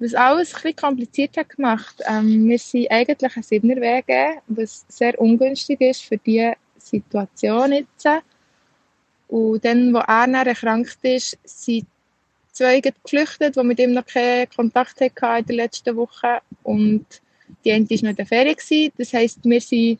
Was 0.00 0.14
alles 0.14 0.54
ein 0.54 0.62
bisschen 0.62 1.30
hat 1.36 1.50
gemacht. 1.50 2.02
Ähm, 2.06 2.48
wir 2.48 2.58
sind 2.58 2.90
eigentlich 2.90 3.36
ein 3.36 3.42
Siebener 3.42 4.02
was 4.48 4.84
sehr 4.88 5.18
ungünstig 5.20 5.80
ist 5.80 6.02
für 6.02 6.16
diese 6.16 6.54
Situation 6.78 7.72
jetzt. 7.72 8.08
Und 9.28 9.64
dann, 9.64 9.92
wo 9.92 9.98
er 9.98 10.26
dann 10.26 10.34
erkrankt 10.34 10.98
ist, 11.02 11.38
sind 11.44 11.86
zwei 12.52 12.80
geflüchtet, 12.80 13.56
die 13.56 13.62
mit 13.62 13.78
ihm 13.78 13.92
noch 13.92 14.06
keinen 14.06 14.48
Kontakt 14.48 15.00
hatten 15.00 15.40
in 15.40 15.46
der 15.46 15.56
letzten 15.56 15.94
Woche. 15.94 16.40
Und 16.62 17.06
die 17.64 17.72
eine 17.72 17.88
war 17.88 17.96
noch 18.02 18.10
in 18.10 18.16
der 18.16 18.26
Ferien. 18.26 18.56
Das 18.96 19.12
heisst, 19.12 19.44
wir 19.44 19.60
waren 19.60 19.98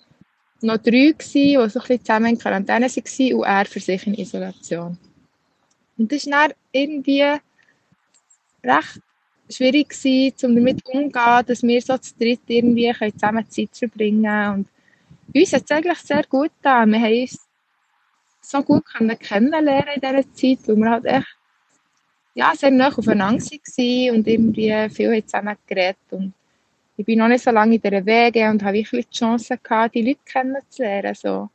noch 0.62 0.78
drei, 0.78 1.12
gewesen, 1.12 1.32
die 1.32 1.54
so 1.56 1.60
ein 1.60 1.70
bisschen 1.72 2.04
zusammen 2.04 2.26
in 2.30 2.38
Quarantäne 2.38 2.88
waren 2.88 3.34
und 3.34 3.44
er 3.44 3.66
für 3.66 3.80
sich 3.80 4.06
in 4.06 4.14
Isolation. 4.14 4.98
Und 5.98 6.10
das 6.10 6.26
war 6.26 6.48
dann 6.48 6.56
irgendwie 6.72 7.38
recht 8.64 9.00
schwierig 9.50 9.90
gewesen, 9.90 10.46
um 10.46 10.56
damit 10.56 10.84
umzugehen, 10.86 11.46
dass 11.46 11.62
wir 11.62 11.82
so 11.82 11.98
zu 11.98 12.14
dritt 12.18 12.40
irgendwie 12.46 12.92
zusammen 13.12 13.48
Zeit 13.48 13.70
verbringen 13.72 14.22
können. 14.22 14.54
Und 14.54 14.68
uns 15.34 15.52
hat 15.52 15.64
es 15.64 15.70
eigentlich 15.70 15.98
sehr 15.98 16.24
gut 16.24 16.50
getan. 16.56 16.92
Wir 16.92 17.00
haben 17.00 17.20
uns 17.20 17.48
so 18.40 18.62
gut 18.62 18.84
kennenlernen 19.20 19.94
in 19.94 20.00
dieser 20.00 20.34
Zeit, 20.34 20.68
weil 20.68 20.76
wir 20.76 20.90
halt 20.90 21.04
echt 21.04 21.36
ja, 22.34 22.52
sehr 22.54 22.70
nah 22.70 22.88
aufeinander 22.88 23.42
waren 23.42 24.14
und 24.14 24.26
irgendwie 24.26 24.88
viel 24.90 25.24
zusammen 25.24 25.56
geredet. 25.66 25.98
Und 26.10 26.32
ich 26.96 27.04
bin 27.04 27.18
noch 27.18 27.28
nicht 27.28 27.44
so 27.44 27.50
lange 27.50 27.76
in 27.76 27.80
dieser 27.80 28.06
Wege 28.06 28.48
und 28.50 28.62
habe 28.62 28.74
wirklich 28.78 29.08
die 29.08 29.18
Chance 29.18 29.58
gehabt, 29.58 29.94
die 29.94 30.02
Leute 30.02 30.20
kennenzulernen. 30.24 31.14
So. 31.14 31.48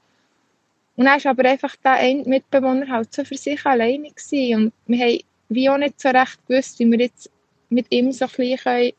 Und 0.95 1.05
dann 1.05 1.23
war 1.23 1.31
aber 1.31 1.49
einfach 1.49 1.75
der 1.77 1.93
ein 1.93 2.23
Mitbewohner 2.25 2.87
halt 2.87 3.13
so 3.13 3.23
für 3.23 3.37
sich 3.37 3.65
alleine 3.65 4.09
gewesen. 4.09 4.55
und 4.55 4.73
wir 4.87 5.05
haben 5.05 5.19
wie 5.49 5.69
auch 5.69 5.77
nicht 5.77 6.01
so 6.01 6.09
recht 6.09 6.39
gewusst, 6.47 6.79
wie 6.79 6.91
wir 6.91 6.99
jetzt 6.99 7.29
mit 7.69 7.87
ihm 7.91 8.11
so 8.11 8.25
ein 8.37 8.93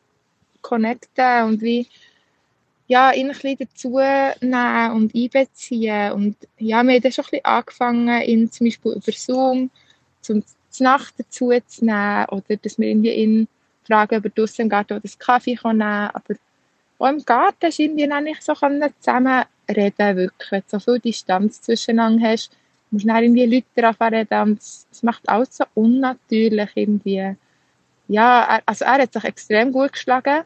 connecten 0.61 1.43
und 1.43 1.61
wie 1.61 1.87
ja, 2.87 3.11
ihn 3.11 3.27
ein 3.27 3.33
bisschen 3.33 3.57
dazu 3.59 3.99
nehmen 3.99 4.91
und 4.91 5.13
einbeziehen. 5.13 6.11
Und 6.13 6.37
ja, 6.57 6.83
wir 6.83 6.93
haben 6.95 7.01
dann 7.01 7.11
schon 7.11 7.25
ein 7.25 7.31
bisschen 7.31 7.45
angefangen, 7.45 8.21
ihn 8.23 8.51
zum 8.51 8.67
Beispiel 8.67 8.93
über 8.93 9.11
Zoom 9.11 9.69
zum 10.21 10.43
Nacht 10.79 11.13
dazu 11.17 11.51
zu 11.67 11.85
nehmen 11.85 12.25
oder 12.29 12.55
dass 12.61 12.79
wir 12.79 12.87
irgendwie 12.87 13.13
ihn 13.13 13.47
fragen, 13.85 14.17
ob 14.17 14.25
er 14.25 14.29
draussen 14.29 14.63
im 14.63 14.69
Garten 14.69 14.99
das 15.01 15.19
Kaffee 15.19 15.55
kann 15.55 15.77
nehmen 15.77 15.89
kann. 15.89 16.11
Aber 16.13 16.35
auch 16.99 17.09
im 17.09 17.25
Garten 17.25 17.65
ist 17.65 17.79
irgendwie 17.79 18.07
noch 18.07 18.21
nicht 18.21 18.41
so 18.41 18.53
zusammen 18.53 19.43
reden, 19.69 20.17
wirklich. 20.17 20.51
Wenn 20.51 20.63
du 20.69 20.79
so 20.79 20.79
viel 20.79 20.99
Distanz 20.99 21.61
zwischeneinander 21.61 22.29
hast, 22.29 22.51
musst 22.91 23.03
du 23.03 23.09
dann 23.09 23.23
irgendwie 23.23 23.45
Leute 23.45 23.67
darauf 23.75 23.99
reden 23.99 24.41
und 24.41 24.61
es 24.61 25.03
macht 25.03 25.27
alles 25.27 25.57
so 25.57 25.65
unnatürlich 25.73 26.69
irgendwie. 26.75 27.35
Ja, 28.07 28.43
er, 28.43 28.63
also 28.65 28.85
er 28.85 29.01
hat 29.01 29.13
sich 29.13 29.23
extrem 29.23 29.71
gut 29.71 29.93
geschlagen. 29.93 30.43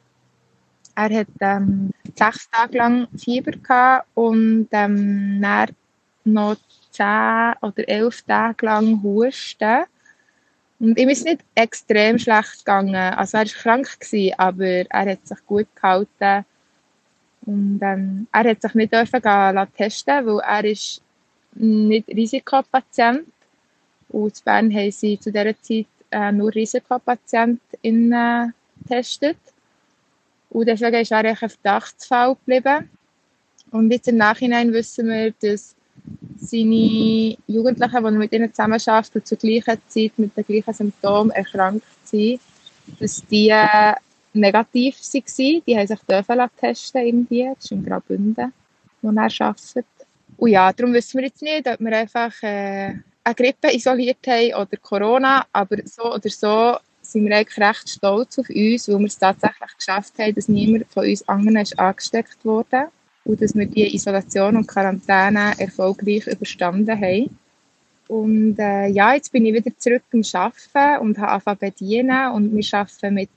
Er 0.95 1.19
hat 1.19 1.27
ähm, 1.39 1.91
sechs 2.15 2.49
Tage 2.49 2.77
lang 2.77 3.07
Fieber 3.17 3.51
gehabt 3.51 4.07
und 4.15 4.67
ähm, 4.71 5.39
dann 5.41 5.69
noch 6.23 6.57
zehn 6.91 7.53
oder 7.61 7.87
elf 7.87 8.21
Tage 8.23 8.65
lang 8.65 9.01
Husten. 9.01 9.85
Und 10.79 10.97
ihm 10.97 11.09
ist 11.09 11.25
nicht 11.25 11.41
extrem 11.53 12.17
schlecht 12.17 12.65
gegangen. 12.65 12.95
Also 12.95 13.37
er 13.37 13.45
war 13.45 13.53
krank, 13.53 13.99
gewesen, 13.99 14.33
aber 14.37 14.65
er 14.89 15.11
hat 15.11 15.27
sich 15.27 15.37
gut 15.45 15.67
gehalten. 15.75 16.45
Und 17.45 17.79
ähm, 17.81 18.27
er 18.31 18.49
hat 18.49 18.61
sich 18.61 18.73
nicht 18.73 18.93
dürfen 18.93 19.21
gehen 19.21 19.67
testen, 19.77 20.25
weil 20.25 20.39
er 20.39 20.65
ist 20.65 21.01
nicht 21.53 22.07
Risikopatient. 22.07 23.27
Und 24.09 24.37
in 24.37 24.43
Bern 24.43 24.73
haben 24.73 24.91
sie 24.91 25.19
zu 25.19 25.31
dieser 25.31 25.59
Zeit 25.61 25.85
äh, 26.11 26.31
nur 26.31 26.53
Risikopatientinnen 26.53 28.53
getestet. 28.81 29.37
Und 30.49 30.67
deswegen 30.67 31.01
ist 31.01 31.11
er 31.11 31.19
ein 31.19 31.35
Verdachtsfall 31.35 32.35
geblieben. 32.35 32.89
Und 33.71 33.91
jetzt 33.91 34.07
im 34.07 34.17
Nachhinein 34.17 34.73
wissen 34.73 35.07
wir, 35.07 35.33
dass 35.41 35.75
seine 36.37 37.37
Jugendlichen, 37.47 38.03
die 38.03 38.11
mit 38.11 38.33
ihnen 38.33 38.53
zusammenarbeitet 38.53 39.27
zur 39.27 39.37
gleichen 39.37 39.77
Zeit 39.87 40.11
mit 40.17 40.35
den 40.35 40.45
gleichen 40.45 40.73
Symptomen 40.73 41.31
erkrankt 41.31 41.85
sind, 42.03 42.41
dass 42.99 43.25
die 43.27 43.49
äh, 43.49 43.93
negativ 44.33 44.97
waren. 44.97 45.63
Die 45.65 45.77
haben 45.77 45.87
sich 45.87 45.99
dürfen 46.01 46.49
testen 46.59 47.05
irgendwie. 47.05 47.49
Das 47.55 47.65
ist 47.65 47.71
in 47.71 47.85
Graubünden, 47.85 48.51
wo 49.01 49.11
er 49.11 49.23
arbeitet. 49.23 49.85
Und 50.37 50.49
ja, 50.49 50.73
darum 50.73 50.93
wissen 50.93 51.19
wir 51.19 51.27
jetzt 51.27 51.41
nicht, 51.41 51.67
ob 51.67 51.79
wir 51.79 51.97
einfach 51.97 52.33
äh, 52.41 52.95
eine 53.23 53.35
Grippe 53.35 53.73
isoliert 53.73 54.25
haben 54.27 54.53
oder 54.53 54.77
Corona, 54.81 55.45
aber 55.51 55.77
so 55.85 56.13
oder 56.13 56.29
so 56.29 56.77
sind 57.01 57.25
wir 57.25 57.37
eigentlich 57.37 57.57
recht 57.57 57.89
stolz 57.89 58.39
auf 58.39 58.49
uns, 58.49 58.87
weil 58.87 58.99
wir 58.99 59.07
es 59.07 59.17
tatsächlich 59.17 59.77
geschafft 59.77 60.13
haben, 60.19 60.35
dass 60.35 60.47
niemand 60.47 60.91
von 60.91 61.05
uns 61.05 61.27
anderen 61.27 61.57
ist 61.57 61.77
angesteckt 61.77 62.37
wurde 62.43 62.87
und 63.25 63.41
dass 63.41 63.55
wir 63.55 63.65
die 63.65 63.95
Isolation 63.95 64.57
und 64.57 64.67
Quarantäne 64.67 65.53
erfolgreich 65.57 66.27
überstanden 66.27 66.99
haben. 66.99 67.37
Und 68.07 68.59
äh, 68.59 68.87
ja, 68.87 69.13
jetzt 69.13 69.31
bin 69.31 69.45
ich 69.45 69.53
wieder 69.53 69.71
zurück 69.77 70.03
im 70.11 70.23
Arbeiten 70.33 71.01
und 71.01 71.17
habe 71.17 71.31
angefangen 71.31 71.59
bedienen 71.59 72.31
und 72.31 72.55
wir 72.55 72.79
arbeiten 72.79 73.13
mit 73.13 73.29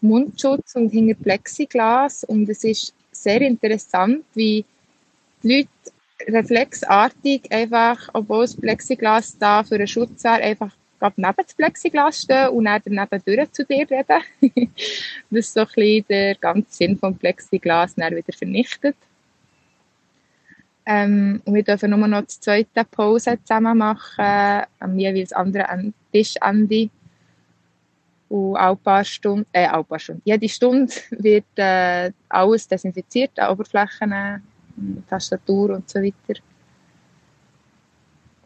Mundschutz 0.00 0.76
und 0.76 0.90
hinter 0.90 1.14
Plexiglas 1.14 2.24
und 2.24 2.48
es 2.48 2.62
ist 2.62 2.94
sehr 3.10 3.40
interessant, 3.40 4.24
wie 4.34 4.64
die 5.42 5.56
Leute 5.56 5.93
reflexartig 6.26 7.50
einfach, 7.50 8.08
obwohl 8.12 8.42
das 8.42 8.56
Plexiglas 8.56 9.38
da 9.38 9.62
für 9.62 9.74
einen 9.74 9.86
Schutz 9.86 10.24
wäre, 10.24 10.42
einfach 10.42 10.70
gerade 10.98 11.20
neben 11.20 11.34
das 11.36 11.54
Plexiglas 11.54 12.22
stehen 12.22 12.48
und 12.48 12.64
dann 12.64 12.80
daneben 12.84 13.22
durch 13.24 13.52
zu 13.52 13.64
dir 13.64 13.86
reden. 13.90 14.22
das 15.30 15.52
so 15.52 15.60
ein 15.60 15.66
bisschen 15.66 16.04
der 16.08 16.34
ganze 16.36 16.72
Sinn 16.74 16.98
vom 16.98 17.16
Plexiglas 17.16 17.94
dann 17.94 18.16
wieder 18.16 18.32
vernichtet. 18.32 18.96
Ähm, 20.86 21.40
und 21.44 21.54
wir 21.54 21.62
dürfen 21.62 21.90
nur 21.90 22.08
noch 22.08 22.22
die 22.22 22.40
zweite 22.40 22.84
Pause 22.84 23.38
zusammen 23.42 23.78
machen, 23.78 24.66
am 24.78 24.98
jeweils 24.98 25.32
anderen 25.32 25.94
Tischende. 26.12 26.90
Und 28.28 28.56
ein 28.56 28.76
paar 28.78 29.04
Stunden, 29.04 29.46
äh, 29.52 29.66
ein 29.66 29.84
paar 29.84 29.98
Stunden, 29.98 30.22
jede 30.24 30.48
Stunde 30.48 30.92
wird 31.10 31.44
äh, 31.56 32.10
alles 32.28 32.68
desinfiziert, 32.68 33.38
an 33.38 33.52
Oberflächen, 33.52 34.42
Tastatur 35.08 35.70
und 35.70 35.88
so 35.88 36.00
weiter. 36.00 36.40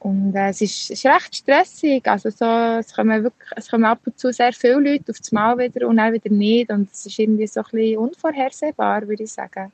Und 0.00 0.34
äh, 0.34 0.50
es, 0.50 0.60
ist, 0.60 0.90
es 0.90 1.04
ist 1.04 1.06
recht 1.06 1.36
stressig. 1.36 2.06
Also 2.06 2.30
so, 2.30 2.44
es, 2.78 2.94
kommen 2.94 3.22
wirklich, 3.22 3.50
es 3.56 3.68
kommen 3.68 3.84
ab 3.84 4.00
und 4.04 4.18
zu 4.18 4.32
sehr 4.32 4.52
viele 4.52 4.78
Leute 4.78 5.10
auf 5.10 5.18
das 5.18 5.32
Mal 5.32 5.58
wieder 5.58 5.88
und 5.88 5.96
dann 5.96 6.12
wieder 6.12 6.30
nicht. 6.30 6.70
Und 6.70 6.90
es 6.92 7.06
ist 7.06 7.18
irgendwie 7.18 7.46
so 7.46 7.60
ein 7.60 7.66
bisschen 7.70 7.98
unvorhersehbar, 7.98 9.06
würde 9.08 9.24
ich 9.24 9.32
sagen. 9.32 9.72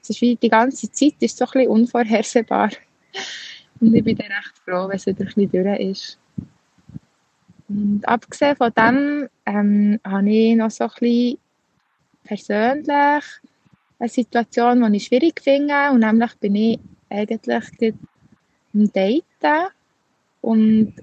Es 0.00 0.10
ist 0.10 0.20
wie 0.20 0.36
die 0.36 0.48
ganze 0.48 0.90
Zeit 0.90 1.14
ist 1.20 1.36
so 1.36 1.44
ein 1.44 1.50
bisschen 1.52 1.70
unvorhersehbar. 1.70 2.70
Und 3.80 3.94
ich 3.94 4.04
bin 4.04 4.16
dann 4.16 4.28
recht 4.28 4.58
froh, 4.64 4.88
wenn 4.88 4.96
es 4.96 5.06
wieder 5.06 5.24
ein 5.24 5.26
bisschen 5.26 5.50
durch 5.50 5.80
ist. 5.80 6.18
Und 7.68 8.02
abgesehen 8.04 8.56
von 8.56 8.72
dem 8.76 9.28
ähm, 9.46 10.00
habe 10.04 10.30
ich 10.30 10.56
noch 10.56 10.70
so 10.70 10.84
ein 10.84 10.90
bisschen 11.00 11.38
persönlich 12.22 13.24
eine 14.04 14.10
Situation, 14.10 14.92
die 14.92 14.96
ich 14.98 15.06
schwierig 15.06 15.40
finde. 15.40 15.90
Und 15.90 16.00
nämlich 16.00 16.34
bin 16.36 16.54
ich 16.54 16.78
eigentlich 17.08 17.94
am 18.74 18.92
Daten. 18.92 19.72
Und 20.40 20.94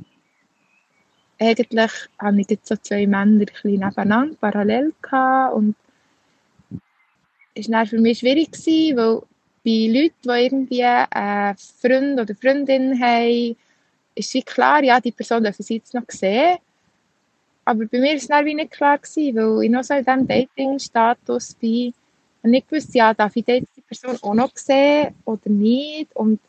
eigentlich 1.39 1.91
hatte 2.19 2.39
ich 2.39 2.49
jetzt 2.49 2.67
so 2.67 2.75
zwei 2.75 3.07
Männer 3.07 3.41
ein 3.41 3.45
bisschen 3.45 3.79
nebeneinander, 3.79 4.35
parallel 4.39 4.93
gehabt. 5.01 5.55
Und 5.55 5.75
es 7.55 7.69
war 7.69 7.85
für 7.85 7.99
mich 7.99 8.19
schwierig, 8.19 8.51
gewesen, 8.51 8.97
weil 8.97 9.21
bei 9.63 10.01
Leuten, 10.01 10.67
die 10.67 10.79
irgendwie 10.79 10.83
einen 10.83 11.57
Freund 11.57 12.19
oder 12.19 12.35
Freundin 12.35 12.99
haben, 12.99 13.55
ist 14.13 14.35
es 14.35 14.45
klar, 14.45 14.83
ja, 14.83 14.99
die 14.99 15.11
Person 15.11 15.43
dürfen 15.43 15.63
sie 15.63 15.75
jetzt 15.75 15.93
noch 15.93 16.03
sehen. 16.07 16.57
Aber 17.65 17.85
bei 17.85 17.99
mir 17.99 18.09
war 18.09 18.15
es 18.15 18.27
dann 18.27 18.45
wie 18.45 18.55
nicht 18.55 18.71
klar, 18.71 18.97
gewesen, 18.97 19.35
weil 19.35 19.65
ich 19.65 19.71
noch 19.71 19.83
so 19.83 19.93
in 19.93 20.03
diesem 20.03 20.27
Dating-Status 20.27 21.55
bin 21.55 21.93
und 22.43 22.51
nicht 22.51 22.69
gewusst, 22.69 22.93
ja, 22.95 23.13
darf 23.13 23.35
ich 23.35 23.45
die 23.45 23.81
Person 23.87 24.17
auch 24.21 24.33
noch 24.33 24.51
sehen 24.55 25.13
oder 25.25 25.49
nicht. 25.49 26.15
Und 26.15 26.39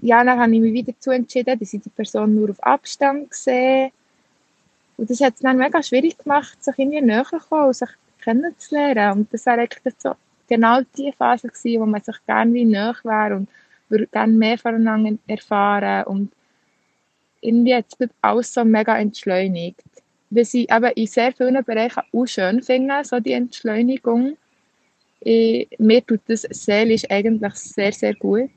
ja, 0.00 0.22
dann 0.22 0.38
habe 0.38 0.54
ich 0.54 0.60
mich 0.60 0.72
wieder 0.72 0.92
dazu 0.92 1.10
entschieden, 1.10 1.58
dass 1.58 1.72
ich 1.72 1.82
die 1.82 1.88
Person 1.88 2.34
nur 2.34 2.50
auf 2.50 2.62
Abstand 2.62 3.32
sehe. 3.32 3.90
Und 4.96 5.10
das 5.10 5.20
hat 5.20 5.34
es 5.34 5.40
dann 5.40 5.56
mega 5.56 5.82
schwierig 5.82 6.18
gemacht, 6.18 6.62
sich 6.62 6.78
irgendwie 6.78 7.00
näher 7.00 7.24
zu 7.24 7.38
kommen 7.38 7.68
und 7.68 7.76
sich 7.76 7.88
kennenzulernen. 8.22 9.20
Und 9.20 9.32
das 9.32 9.46
war 9.46 9.54
eigentlich 9.54 9.94
so 9.98 10.14
genau 10.46 10.80
die 10.96 11.12
Phase 11.12 11.48
gewesen, 11.48 11.80
wo 11.80 11.86
man 11.86 12.02
sich 12.02 12.16
gerne 12.26 12.52
wie 12.52 12.64
näher 12.64 12.94
wäre 13.02 13.36
und 13.36 13.48
würde 13.88 14.06
gerne 14.06 14.32
mehr 14.32 14.58
voneinander 14.58 15.18
erfahren. 15.26 16.04
Und 16.04 16.32
irgendwie 17.40 17.74
hat 17.74 17.86
es 17.98 18.08
alles 18.20 18.52
so 18.52 18.64
mega 18.64 18.98
entschleunigt 18.98 19.82
was 20.30 20.54
ich 20.54 20.70
eben 20.70 20.92
in 20.96 21.06
sehr 21.06 21.32
vielen 21.32 21.64
Bereichen 21.64 22.02
auch 22.12 22.26
schön 22.26 22.62
finde, 22.62 23.04
so 23.04 23.20
die 23.20 23.32
Entschleunigung. 23.32 24.36
Ich, 25.20 25.68
mir 25.78 26.04
tut 26.04 26.20
das 26.26 26.42
seelisch 26.42 27.04
eigentlich 27.08 27.54
sehr, 27.54 27.92
sehr 27.92 28.14
gut. 28.14 28.50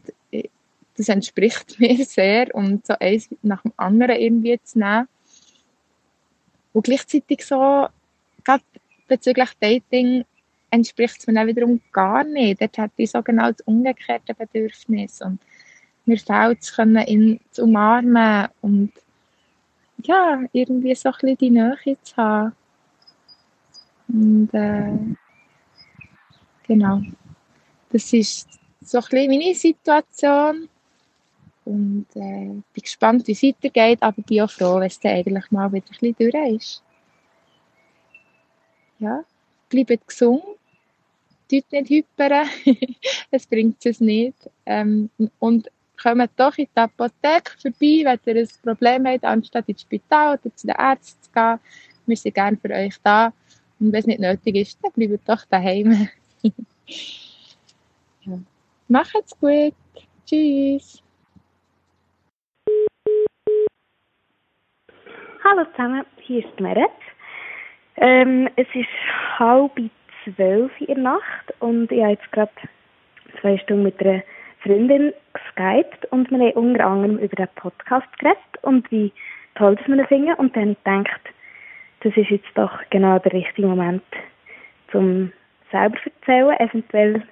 Das 0.95 1.09
entspricht 1.09 1.79
mir 1.79 2.03
sehr 2.05 2.53
und 2.53 2.85
so 2.85 2.93
eins 2.99 3.29
nach 3.41 3.61
dem 3.61 3.73
anderen 3.77 4.15
irgendwie 4.15 4.59
zu 4.63 4.79
nehmen. 4.79 5.07
Und 6.73 6.83
gleichzeitig 6.83 7.45
so 7.45 7.87
gerade 8.43 8.63
bezüglich 9.07 9.49
Dating 9.59 10.25
entspricht 10.69 11.19
es 11.19 11.27
mir 11.27 11.33
dann 11.33 11.47
wiederum 11.47 11.81
gar 11.91 12.23
nicht. 12.23 12.61
Dort 12.61 12.77
hat 12.77 12.91
ich 12.97 13.11
so 13.11 13.21
genau 13.21 13.51
das 13.51 13.61
umgekehrte 13.61 14.33
Bedürfnis 14.33 15.21
und 15.21 15.39
mir 16.05 16.17
fehlt 16.17 16.59
es, 16.61 17.07
ihn 17.07 17.39
zu 17.51 17.63
umarmen 17.63 18.47
und 18.61 18.91
ja, 20.03 20.43
irgendwie 20.51 20.95
so 20.95 21.09
ein 21.09 21.13
bisschen 21.13 21.37
die 21.37 21.49
Nähe 21.49 21.97
zu 22.01 22.17
haben. 22.17 22.55
Und 24.07 24.53
äh, 24.53 25.15
genau, 26.63 27.01
das 27.89 28.13
ist 28.13 28.47
so 28.81 28.99
ein 28.99 29.03
bisschen 29.09 29.31
meine 29.31 29.55
Situation. 29.55 30.69
Und 31.65 32.05
äh, 32.15 32.45
bin 32.45 32.81
gespannt, 32.81 33.27
wie 33.27 33.33
es 33.33 33.43
weitergeht, 33.43 34.01
aber 34.01 34.21
bin 34.21 34.41
auch 34.41 34.49
froh, 34.49 34.75
wenn 34.75 34.87
es 34.87 34.99
dann 34.99 35.17
eigentlich 35.17 35.51
mal 35.51 35.71
wieder 35.73 35.85
ein 35.87 36.13
bisschen 36.13 36.31
durch 36.31 36.55
ist. 36.55 36.83
Ja, 38.99 39.23
bleibt 39.69 40.07
gesund, 40.07 40.43
tut 41.49 41.71
nicht 41.71 41.89
hypern, 41.89 42.47
es 43.31 43.45
bringt 43.45 43.85
es 43.85 43.99
nicht. 43.99 44.49
Ähm, 44.65 45.09
und 45.39 45.69
kommt 46.01 46.31
doch 46.37 46.57
in 46.57 46.67
die 46.75 46.79
Apotheke 46.79 47.51
vorbei, 47.61 48.17
wenn 48.23 48.35
ihr 48.35 48.43
ein 48.43 48.49
Problem 48.63 49.05
habt, 49.07 49.23
anstatt 49.23 49.67
ins 49.67 49.81
Spital 49.81 50.37
oder 50.37 50.55
zu 50.55 50.67
den 50.67 50.75
Ärzten 50.75 51.23
zu 51.23 51.31
gehen. 51.31 51.59
Wir 52.05 52.17
sind 52.17 52.35
gerne 52.35 52.57
für 52.57 52.69
euch 52.69 52.95
da. 53.03 53.33
Und 53.79 53.91
wenn 53.91 53.99
es 53.99 54.07
nicht 54.07 54.19
nötig 54.19 54.55
ist, 54.55 54.79
dann 54.83 54.91
bleibt 54.93 55.27
doch 55.27 55.45
daheim. 55.45 56.07
ja. 58.21 58.39
Macht's 58.87 59.37
gut. 59.39 59.73
Tschüss. 60.25 61.03
Hallo 65.43 65.63
zusammen, 65.71 66.05
hier 66.17 66.45
ist 66.45 66.59
Meret. 66.59 66.89
Ähm, 67.95 68.49
es 68.57 68.67
ist 68.73 68.87
halb 69.39 69.71
zwölf 70.23 70.71
in 70.81 70.87
der 70.87 70.97
Nacht 70.97 71.53
und 71.59 71.91
ich 71.91 72.01
habe 72.01 72.11
jetzt 72.11 72.31
gerade 72.31 72.51
zwei 73.39 73.57
Stunden 73.57 73.83
mit 73.83 73.99
einer 74.01 74.23
Freundin 74.67 75.13
geskypt 75.33 76.05
und 76.11 76.29
wir 76.29 76.39
haben 76.39 76.51
unter 76.51 76.85
anderem 76.85 77.17
über 77.19 77.35
den 77.37 77.47
Podcast 77.55 78.05
geredet 78.19 78.37
und 78.63 78.89
wie 78.91 79.13
toll 79.55 79.77
das 79.77 79.87
wir 79.87 79.95
ihn 79.95 80.07
finden 80.07 80.33
und 80.33 80.55
dann 80.57 80.75
gedacht, 80.83 81.21
das 82.01 82.17
ist 82.17 82.29
jetzt 82.29 82.51
doch 82.55 82.77
genau 82.89 83.17
der 83.19 83.31
richtige 83.31 83.65
Moment, 83.67 84.03
zum 84.91 85.31
selber 85.71 85.97
erzählen, 86.03 86.59
eventuell 86.59 87.23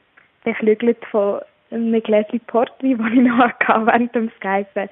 beflügelt 0.46 1.04
von 1.12 1.42
einem 1.72 2.01
Gläschen 2.01 2.39
Portwein, 2.48 2.98
das 2.98 3.12
ich 3.12 3.20
noch 3.20 3.38
hatte 3.38 3.86
während 3.86 4.15
dem 4.15 4.32
Skypen. 4.38 4.89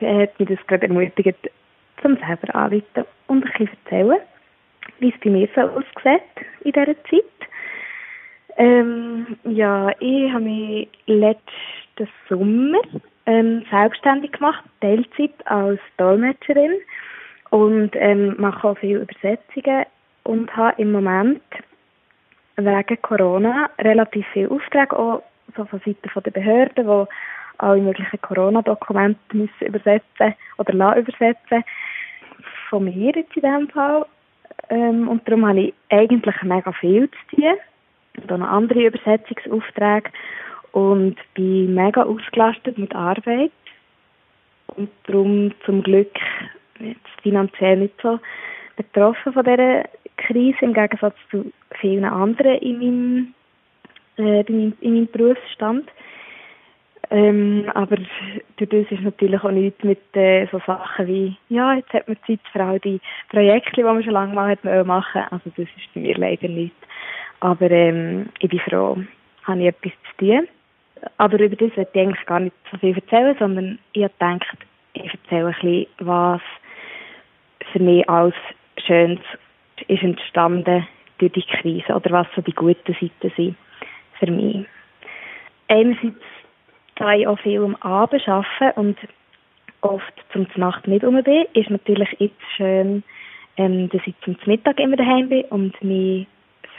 Hat 0.00 0.40
mich 0.40 0.48
das 0.48 0.66
gerade 0.66 0.86
ermutigt, 0.86 1.50
zum 2.00 2.16
selber 2.16 2.54
anrufen 2.54 3.04
und 3.26 3.44
ein 3.44 3.50
bisschen 3.50 3.68
erzählen, 3.84 4.20
wie 4.98 5.10
es 5.10 5.20
bei 5.22 5.30
mir 5.30 5.48
so 5.54 5.60
aussieht 5.60 6.22
in 6.64 6.72
dieser 6.72 6.96
Zeit. 7.04 7.35
Ähm, 8.56 9.36
ja, 9.44 9.90
ich 10.00 10.32
habe 10.32 10.44
mich 10.44 10.88
letzten 11.06 12.08
Sommer 12.28 12.78
ähm, 13.26 13.64
selbstständig 13.70 14.32
gemacht, 14.32 14.64
Teilzeit 14.80 15.34
als 15.44 15.80
Dolmetscherin 15.98 16.72
und 17.50 17.90
ähm, 17.94 18.34
mache 18.38 18.68
auch 18.68 18.78
viele 18.78 19.00
Übersetzungen 19.00 19.84
und 20.24 20.56
habe 20.56 20.80
im 20.80 20.92
Moment 20.92 21.42
wegen 22.56 23.02
Corona 23.02 23.68
relativ 23.78 24.26
viele 24.32 24.50
Aufträge, 24.50 24.98
auch 24.98 25.22
so 25.54 25.64
von 25.66 25.80
Seiten 25.80 26.22
der 26.24 26.30
Behörden, 26.30 26.86
die 26.86 27.06
alle 27.58 27.80
möglichen 27.80 28.20
Corona-Dokumente 28.22 29.18
müssen 29.32 29.66
übersetzen 29.66 30.34
oder 30.58 30.72
lassen 30.72 31.00
übersetzen. 31.00 31.64
Von 32.70 32.84
mir 32.84 33.12
jetzt 33.14 33.36
in 33.36 33.42
diesem 33.42 33.68
Fall. 33.68 34.06
Ähm, 34.70 35.08
und 35.08 35.26
darum 35.28 35.46
habe 35.46 35.60
ich 35.60 35.74
eigentlich 35.90 36.42
mega 36.42 36.72
viel 36.72 37.08
zu 37.10 37.36
tun. 37.36 37.56
Und 38.16 38.32
auch 38.32 38.38
noch 38.38 38.48
andere 38.48 38.86
Übersetzungsaufträge. 38.86 40.10
Und 40.72 41.16
bin 41.34 41.74
mega 41.74 42.02
ausgelastet 42.02 42.78
mit 42.78 42.94
Arbeit. 42.94 43.52
Und 44.68 44.90
darum 45.06 45.52
zum 45.64 45.82
Glück 45.82 46.14
jetzt 46.80 47.20
finanziell 47.22 47.76
nicht 47.78 47.94
so 48.02 48.18
betroffen 48.76 49.32
von 49.32 49.44
dieser 49.44 49.84
Krise, 50.16 50.58
im 50.60 50.74
Gegensatz 50.74 51.16
zu 51.30 51.52
vielen 51.80 52.04
anderen 52.04 52.56
in 52.58 52.78
meinem, 52.78 53.34
äh, 54.18 54.40
in 54.42 54.56
meinem, 54.56 54.72
in 54.80 54.94
meinem 54.94 55.06
Berufsstand. 55.08 55.88
Ähm, 57.08 57.70
aber 57.74 57.96
durch 58.56 58.70
das 58.70 58.90
ist 58.90 59.02
natürlich 59.02 59.42
auch 59.44 59.50
nichts 59.52 59.82
mit 59.84 60.00
äh, 60.14 60.46
so 60.50 60.60
Sachen 60.66 61.06
wie, 61.06 61.36
ja, 61.48 61.74
jetzt 61.74 61.92
hat 61.92 62.08
man 62.08 62.16
Zeit 62.26 62.40
für 62.52 62.62
all 62.62 62.80
die 62.80 63.00
Projekte, 63.28 63.70
die 63.76 63.82
man 63.84 64.02
schon 64.02 64.12
lange 64.12 64.34
mal 64.34 64.50
hat 64.50 64.64
machen 64.64 65.22
Also 65.30 65.50
das 65.56 65.68
ist 65.76 65.94
bei 65.94 66.00
mir 66.00 66.16
leider 66.16 66.48
nicht. 66.48 66.74
Aber 67.40 67.70
ähm, 67.70 68.28
ich 68.40 68.48
bin 68.48 68.60
froh, 68.60 68.98
habe 69.44 69.60
ich 69.60 69.66
etwas 69.66 69.92
zu 69.92 70.26
tun. 70.26 70.48
Aber 71.18 71.38
über 71.38 71.56
das 71.56 71.76
werde 71.76 71.90
ich 71.92 72.00
eigentlich 72.00 72.26
gar 72.26 72.40
nicht 72.40 72.56
so 72.70 72.78
viel 72.78 72.94
erzählen, 72.94 73.36
sondern 73.38 73.78
ich 73.92 74.02
habe 74.02 74.14
gedacht, 74.18 74.58
ich 74.94 75.12
erzähle 75.12 75.48
ein 75.48 75.54
bisschen, 75.54 75.86
was 75.98 76.40
für 77.72 77.80
mich 77.80 78.08
als 78.08 78.34
Schönes 78.86 79.20
ist 79.88 80.02
entstanden 80.02 80.86
durch 81.18 81.32
die 81.32 81.42
Krise 81.42 81.94
oder 81.94 82.10
was 82.10 82.26
so 82.34 82.40
die 82.40 82.52
guten 82.52 82.94
Seiten 82.94 83.32
sind 83.36 83.56
für 84.18 84.30
mich. 84.30 84.66
Einerseits 85.68 86.22
da 86.96 87.12
ich 87.12 87.26
auch 87.26 87.38
viel 87.38 87.62
am 87.62 87.76
Abend 87.76 88.26
arbeite 88.26 88.80
und 88.80 88.98
oft 89.82 90.12
zum 90.32 90.46
Nacht 90.56 90.88
nicht 90.88 91.04
um 91.04 91.22
bin, 91.22 91.46
ist 91.54 91.70
natürlich 91.70 92.08
jetzt 92.18 92.42
schön, 92.56 93.02
ähm, 93.56 93.88
dass 93.90 94.00
ich 94.06 94.14
zum 94.24 94.36
Mittag 94.46 94.80
immer 94.80 94.96
daheim 94.96 95.28
bin 95.28 95.44
und 95.46 95.74
mein 95.82 96.26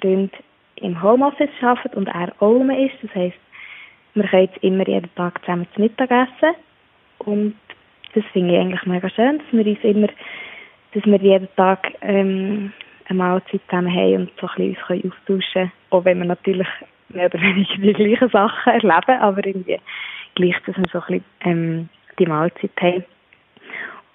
Freund 0.02 0.34
im 0.82 1.02
Homeoffice 1.02 1.50
arbeitet 1.62 1.96
und 1.96 2.08
er 2.08 2.34
um 2.42 2.70
ist. 2.70 2.96
Das 3.02 3.14
heisst, 3.16 3.38
wir 4.14 4.24
können 4.28 4.50
jetzt 4.52 4.64
immer 4.64 4.88
jeden 4.88 5.14
Tag 5.16 5.40
zusammen 5.42 5.68
zu 5.74 5.82
Mittag 5.82 6.12
essen 6.12 6.56
und 7.20 7.56
das 8.14 8.24
finde 8.34 8.54
ich 8.54 8.60
eigentlich 8.60 8.86
mega 8.86 9.10
schön, 9.10 9.40
dass 9.40 9.48
wir 9.52 9.66
uns 9.66 9.84
immer, 9.84 10.08
dass 10.94 11.06
wir 11.06 11.20
jeden 11.20 11.48
Tag 11.56 11.94
ähm, 12.02 12.72
eine 13.08 13.18
Mahlzeit 13.18 13.62
zusammen 13.70 13.94
haben 13.94 14.16
und 14.16 14.32
so 14.40 14.48
ein 14.48 14.76
bisschen 14.76 15.02
uns 15.04 15.14
austauschen 15.14 15.54
können, 15.54 15.72
auch 15.92 16.06
wenn 16.06 16.18
wir 16.20 16.26
natürlich 16.26 16.68
mehr 17.10 17.26
oder 17.28 17.42
weniger 17.42 17.76
die 17.76 17.94
gleichen 17.94 18.30
Sachen 18.30 18.74
erleben, 18.74 19.22
aber 19.22 19.46
irgendwie 19.46 19.80
gleich, 20.36 20.56
dass 20.66 20.78
wir 20.78 20.86
so 20.92 21.00
ein 21.00 21.06
bisschen 21.06 21.26
ähm, 21.42 21.90
die 22.20 22.26
Mahlzeit 22.26 22.72
haben. 22.82 23.06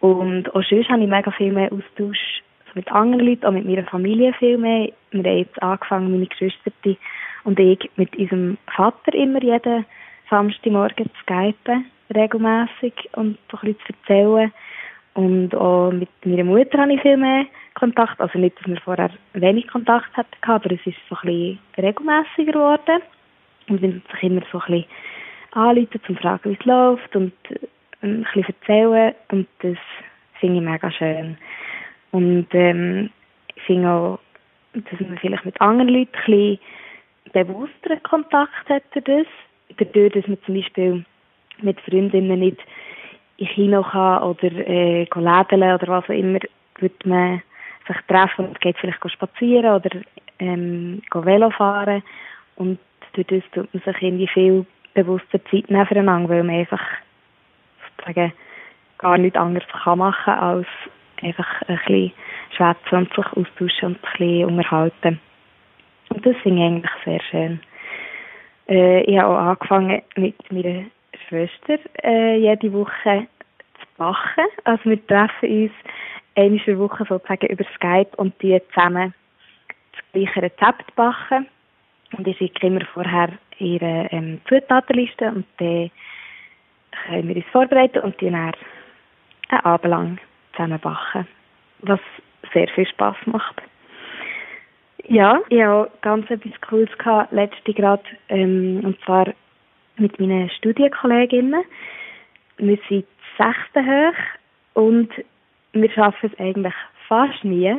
Und 0.00 0.52
auch 0.54 0.64
sonst 0.64 0.88
habe 0.88 1.02
ich 1.02 1.08
mega 1.08 1.30
viel 1.30 1.52
mehr 1.52 1.70
Austausch 1.72 2.42
mit 2.74 2.90
anderen 2.90 3.26
Leuten, 3.26 3.46
auch 3.46 3.52
mit 3.52 3.66
meiner 3.66 3.84
Familie 3.84 4.32
viel 4.34 4.58
mehr. 4.58 4.90
Wir 5.10 5.24
haben 5.24 5.38
jetzt 5.38 5.62
angefangen, 5.62 6.12
meine 6.12 6.26
Geschwister 6.26 6.70
und 7.44 7.58
ich, 7.58 7.90
mit 7.96 8.16
unserem 8.16 8.58
Vater 8.74 9.14
immer 9.14 9.42
jeden 9.42 9.84
Samstagmorgen 10.30 11.06
zu 11.06 11.22
skypen, 11.22 11.86
regelmässig 12.14 12.94
und 13.12 13.36
ein 13.36 13.58
bisschen 13.60 13.76
zu 13.86 13.92
erzählen. 14.00 14.52
Und 15.14 15.54
auch 15.54 15.90
mit 15.90 16.08
meiner 16.24 16.44
Mutter 16.44 16.78
habe 16.78 16.94
ich 16.94 17.02
viel 17.02 17.16
mehr 17.16 17.44
Kontakt. 17.74 18.20
Also 18.20 18.38
nicht, 18.38 18.58
dass 18.58 18.66
wir 18.66 18.80
vorher 18.80 19.10
wenig 19.34 19.68
Kontakt 19.68 20.16
hatten, 20.16 20.30
aber 20.42 20.70
es 20.72 20.86
ist 20.86 20.96
so 21.08 21.16
ein 21.22 21.26
bisschen 21.26 21.58
regelmäßiger 21.78 22.52
geworden. 22.52 23.02
Und 23.68 23.82
wir 23.82 23.90
sich 23.90 24.22
immer 24.22 24.42
so 24.50 24.60
ein 24.60 24.72
bisschen 24.72 24.84
anrufen, 25.52 26.00
um 26.08 26.16
zu 26.16 26.22
fragen, 26.22 26.50
wie 26.50 26.56
es 26.58 26.64
läuft 26.64 27.16
und 27.16 27.32
äh, 27.50 27.58
ein 28.02 28.22
bisschen 28.22 28.54
erzählen. 28.60 29.14
Und 29.30 29.48
das 29.60 29.76
finde 30.40 30.56
ich 30.56 30.62
mega 30.62 30.90
schön. 30.90 31.36
Und 32.12 32.46
ähm, 32.52 33.10
ich 33.54 33.62
finde 33.62 33.90
auch, 33.90 34.18
dass 34.74 35.00
man 35.00 35.18
vielleicht 35.18 35.44
mit 35.44 35.60
anderen 35.60 35.88
Leuten 35.88 36.12
ein 36.14 36.24
bisschen 36.24 36.58
bewussteren 37.32 38.02
Kontakt 38.02 38.68
hat 38.68 38.84
durch 38.92 39.04
das. 39.04 39.26
Dadurch, 39.78 40.12
dass 40.12 40.28
man 40.28 40.38
zum 40.44 40.54
Beispiel 40.54 41.04
mit 41.62 41.80
Freundinnen 41.80 42.40
nicht 42.40 42.58
in 43.38 43.46
Kino 43.48 43.82
kann 43.82 44.22
oder 44.22 44.52
äh, 44.52 45.04
lädeln 45.04 45.74
oder 45.74 45.88
was 45.88 46.04
auch 46.04 46.08
immer, 46.10 46.38
wird 46.78 47.06
man 47.06 47.42
sich 47.88 47.96
treffen 48.06 48.46
und 48.46 48.60
geht 48.60 48.76
vielleicht 48.78 49.10
spazieren 49.10 49.74
oder 49.74 49.90
ähm, 50.38 51.02
Velo 51.12 51.50
fahren 51.50 52.02
und 52.56 52.78
durch 53.14 53.26
das 53.26 53.42
tut 53.52 53.72
man 53.72 53.82
sich 53.82 54.02
irgendwie 54.02 54.28
viel 54.28 54.66
bewusster 54.94 55.44
Zeit 55.46 55.70
nehmen 55.70 56.28
weil 56.28 56.44
man 56.44 56.56
einfach 56.56 56.82
sozusagen 57.96 58.32
gar 58.98 59.18
nichts 59.18 59.38
anderes 59.38 59.66
kann 59.68 59.98
machen 59.98 60.34
als 60.34 60.66
einfach 61.22 61.62
ein 61.62 61.76
bisschen 61.86 62.12
schwätzen 62.56 62.96
und 62.96 63.08
sich 63.14 63.26
austauschen 63.26 63.88
und 63.88 63.98
ein 64.04 64.18
bisschen 64.18 64.44
unterhalten. 64.46 65.20
Und 66.10 66.26
das 66.26 66.36
finde 66.42 66.58
ich 66.58 66.66
eigentlich 66.66 66.92
sehr 67.04 67.22
schön. 67.30 67.60
Äh, 68.68 69.02
ich 69.02 69.18
habe 69.18 69.34
auch 69.34 69.50
angefangen 69.50 70.02
mit 70.16 70.52
meiner 70.52 70.84
Schwester 71.28 71.78
äh, 72.02 72.38
jede 72.38 72.72
Woche 72.72 73.26
zu 73.80 73.86
backen. 73.96 74.46
Also 74.64 74.90
wir 74.90 75.06
treffen 75.06 75.62
uns 75.64 75.72
einmal 76.34 76.56
in 76.56 76.62
der 76.66 76.78
Woche 76.78 77.04
sozusagen 77.08 77.46
über 77.46 77.64
Skype 77.74 78.10
und 78.16 78.40
die 78.42 78.60
zusammen 78.72 79.14
das 79.92 80.02
gleiche 80.12 80.42
Rezept 80.42 80.94
backen. 80.94 81.46
Und 82.16 82.26
ich 82.26 82.36
schicke 82.36 82.66
immer 82.66 82.84
vorher 82.92 83.30
ihre 83.58 84.08
ähm, 84.10 84.40
Zutatenliste 84.48 85.28
und 85.28 85.46
dann 85.58 85.90
können 87.06 87.28
wir 87.28 87.36
uns 87.36 87.46
vorbereiten 87.52 88.00
und 88.00 88.20
die 88.20 88.30
dann 88.30 88.52
einen 89.48 89.64
Abend 89.64 89.90
lang 89.90 90.18
zusammen 90.52 90.78
backen, 90.80 91.26
was 91.80 92.00
sehr 92.52 92.68
viel 92.68 92.86
Spaß 92.86 93.16
macht. 93.26 93.62
Ja, 95.04 95.40
ich 95.48 95.62
hatte 95.62 95.90
ganz 96.02 96.30
etwas 96.30 96.60
Cooles 96.60 96.96
gehabt, 96.98 97.32
letzte 97.32 97.72
gerade, 97.72 98.02
ähm, 98.28 98.80
und 98.84 99.00
zwar 99.04 99.26
mit 99.96 100.18
meinen 100.20 100.48
Studienkolleginnen. 100.50 101.64
Wir 102.58 102.78
sind 102.88 103.06
sechste 103.36 103.84
hoch 103.84 104.14
und 104.74 105.10
wir 105.72 105.90
schaffen 105.90 106.30
es 106.32 106.38
eigentlich 106.38 106.74
fast 107.08 107.44
nie, 107.44 107.74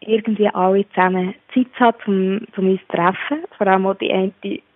irgendwie 0.00 0.48
alle 0.48 0.88
zusammen 0.90 1.34
Zeit 1.52 1.66
zu 1.76 1.84
haben, 1.84 1.96
um, 2.06 2.46
um 2.56 2.70
uns 2.70 2.80
zu 2.82 2.96
treffen. 2.96 3.44
Vor 3.58 3.66
allem 3.66 3.86
auch 3.86 3.94
die 3.94 4.12
eine 4.12 4.32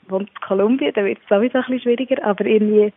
wohnt 0.09 0.29
in 0.29 0.41
Kolumbien, 0.41 0.93
da 0.95 1.05
wird 1.05 1.19
es 1.19 1.29
sowieso 1.29 1.59
ein 1.59 1.65
bisschen 1.65 1.81
schwieriger, 1.81 2.23
aber 2.25 2.45
irgendwie 2.45 2.93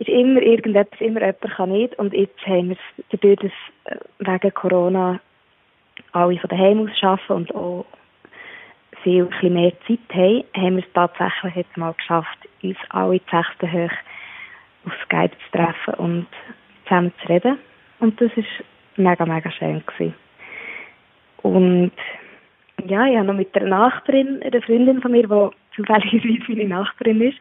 ist 0.00 0.08
immer 0.08 0.40
irgendetwas, 0.40 1.00
immer 1.00 1.20
jemand 1.20 1.40
kann 1.42 1.70
nicht. 1.70 1.98
Und 1.98 2.14
jetzt 2.14 2.44
haben 2.46 2.70
wir 2.70 2.76
es 2.76 3.04
dadurch, 3.10 3.38
dass 3.38 3.52
äh, 3.94 3.98
wegen 4.18 4.54
Corona 4.54 5.20
alle 6.12 6.38
von 6.38 6.48
daheim 6.48 6.80
aus 6.80 7.02
arbeiten 7.02 7.32
und 7.32 7.54
auch 7.54 7.84
viel 9.02 9.28
ein 9.42 9.52
mehr 9.52 9.72
Zeit 9.86 9.98
haben, 10.12 10.44
haben 10.56 10.76
wir 10.76 10.84
es 10.84 10.92
tatsächlich 10.94 11.54
jetzt 11.54 11.76
mal 11.76 11.92
geschafft, 11.92 12.38
uns 12.62 12.76
alle 12.88 13.20
zu 13.26 13.36
hoch 13.36 13.90
auf 14.86 14.92
Skype 15.04 15.30
zu 15.30 15.58
treffen 15.58 15.94
und 15.94 16.26
zusammen 16.84 17.12
zu 17.22 17.28
reden. 17.28 17.58
Und 17.98 18.18
das 18.20 18.30
ist 18.36 18.48
mega, 18.96 19.26
mega 19.26 19.50
schön 19.50 19.82
gewesen. 19.86 20.14
Und 21.42 21.92
ja, 22.86 23.06
ich 23.06 23.16
habe 23.16 23.26
noch 23.26 23.34
mit 23.34 23.54
der 23.54 23.66
Nachbarin, 23.66 24.42
einer 24.42 24.62
Freundin 24.62 25.02
von 25.02 25.12
mir, 25.12 25.26
die 25.26 25.76
zufälligerweise 25.76 26.44
meine 26.52 26.68
Nachbarin 26.68 27.20
ist, 27.20 27.38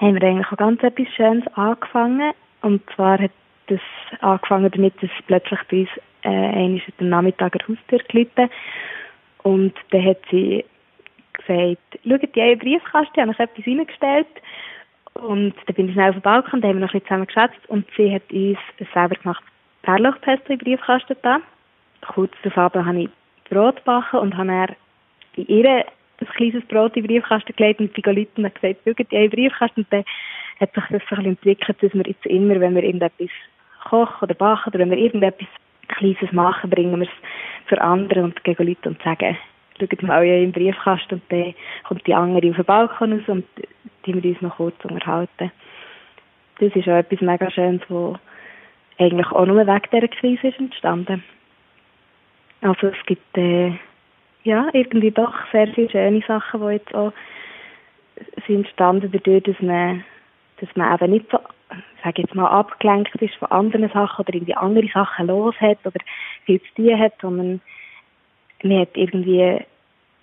haben 0.00 0.20
wir 0.20 0.28
eigentlich 0.28 0.46
auch 0.50 0.56
ganz 0.56 0.82
etwas 0.82 1.08
Schönes 1.14 1.46
angefangen. 1.54 2.32
Und 2.62 2.82
zwar 2.94 3.18
hat 3.18 3.30
das 3.66 3.80
angefangen 4.20 4.70
damit, 4.70 4.94
dass 5.02 5.10
plötzlich 5.26 5.60
bei 5.70 5.80
uns 5.80 5.88
äh, 6.22 6.28
einmal 6.28 6.82
am 6.98 7.08
Nachmittag 7.08 7.54
eine 7.54 7.76
Haustür 7.76 7.98
gelitten 8.08 8.48
und 9.42 9.74
dann 9.90 10.04
hat 10.04 10.18
sie 10.30 10.64
gesagt, 11.32 11.78
schaut, 12.04 12.22
die 12.34 12.56
Briefkasten, 12.56 13.12
ich 13.14 13.20
habe 13.20 13.32
noch 13.32 13.38
etwas 13.38 13.66
reingestellt. 13.66 14.26
Und 15.14 15.54
dann 15.66 15.74
bin 15.74 15.88
ich 15.88 15.94
schnell 15.94 16.10
auf 16.10 16.16
den 16.16 16.22
Balkon, 16.22 16.60
da 16.60 16.68
haben 16.68 16.76
wir 16.78 16.86
noch 16.86 16.94
ein 16.94 17.00
bisschen 17.00 17.06
zusammen 17.08 17.26
geschätzt 17.26 17.68
und 17.68 17.86
sie 17.96 18.14
hat 18.14 18.32
uns 18.32 18.58
selber 18.94 19.16
gemachtes 19.16 19.48
Perlachpesto 19.82 20.52
in 20.52 20.58
den 20.58 20.64
Briefkasten 20.64 21.16
da. 21.22 21.40
Kurz 22.14 22.32
darauf 22.42 22.74
habe 22.74 23.02
ich 23.02 23.10
Brot 23.50 23.76
gebacken 23.76 24.20
und 24.20 24.36
habe 24.36 24.48
dann 24.48 24.76
in 25.36 25.46
ihr 25.48 25.84
ein 26.28 26.34
kleines 26.34 26.64
Brot 26.66 26.96
in 26.96 27.02
den 27.02 27.08
Briefkasten 27.08 27.54
gelegt 27.56 27.80
und 27.80 27.96
die 27.96 28.02
Leute 28.02 28.30
und 28.36 28.54
gesagt, 28.54 28.80
schaut, 28.84 29.12
die 29.12 29.28
Briefkasten. 29.28 29.80
Und 29.80 29.92
dann 29.92 30.04
hat 30.60 30.74
sich 30.74 30.84
das 30.90 31.02
so 31.08 31.16
entwickelt, 31.16 31.82
dass 31.82 31.94
wir 31.94 32.06
jetzt 32.06 32.26
immer, 32.26 32.60
wenn 32.60 32.74
wir 32.74 32.82
irgendetwas 32.82 33.30
kochen 33.88 34.24
oder 34.24 34.34
backen 34.34 34.70
oder 34.70 34.78
wenn 34.80 34.90
wir 34.90 34.98
irgendetwas 34.98 35.48
Kleines 35.88 36.32
machen, 36.32 36.70
bringen 36.70 37.00
wir 37.00 37.06
es 37.06 37.14
für 37.66 37.80
andere 37.80 38.22
und 38.22 38.42
gegen 38.44 38.66
Leute 38.66 38.88
und 38.88 39.02
sagen, 39.02 39.36
schaut 39.78 40.02
mal 40.02 40.24
ja 40.24 40.36
im 40.36 40.52
Briefkasten 40.52 41.14
und 41.14 41.22
dann 41.28 41.54
kommt 41.84 42.06
die 42.06 42.14
andere 42.14 42.48
auf 42.50 42.56
den 42.56 42.64
Balkon 42.64 43.12
raus 43.12 43.28
und 43.28 43.44
die 44.06 44.14
wir 44.14 44.30
uns 44.30 44.40
noch 44.40 44.56
kurz 44.56 44.76
unterhalten. 44.84 45.50
Das 46.58 46.74
ist 46.74 46.88
auch 46.88 46.96
etwas 46.96 47.20
mega 47.20 47.50
Schönes, 47.50 47.82
was 47.88 48.18
eigentlich 48.98 49.30
auch 49.32 49.46
nur 49.46 49.66
wegen 49.66 49.88
dieser 49.92 50.08
Krise 50.08 50.48
ist 50.48 50.58
entstanden. 50.58 51.24
Also 52.60 52.88
es 52.88 53.06
gibt 53.06 53.36
äh, 53.36 53.72
ja 54.44 54.68
irgendwie 54.72 55.10
doch 55.10 55.34
sehr 55.52 55.68
viele 55.68 55.90
schöne 55.90 56.22
Sachen, 56.26 56.60
die 56.60 56.74
jetzt 56.74 56.94
auch 56.94 57.12
sind 58.46 58.64
entstanden 58.66 59.10
dadurch, 59.12 59.42
dass 59.44 59.60
man, 59.60 60.04
dass 60.60 60.68
man 60.76 60.94
eben 60.94 61.12
nicht 61.12 61.30
so, 61.30 61.38
sage 62.04 62.22
jetzt 62.22 62.34
mal, 62.34 62.48
abgelenkt 62.48 63.14
ist 63.20 63.34
von 63.36 63.50
anderen 63.50 63.88
Sachen 63.90 64.24
oder 64.24 64.34
irgendwie 64.34 64.54
andere 64.54 64.88
Sachen 64.92 65.26
los 65.26 65.54
hat 65.60 65.78
oder 65.84 66.00
viel 66.44 66.60
zu 66.60 66.74
tun 66.74 66.98
hat, 66.98 67.14
sondern 67.20 67.60
man 68.62 68.80
hat 68.80 68.96
irgendwie 68.96 69.64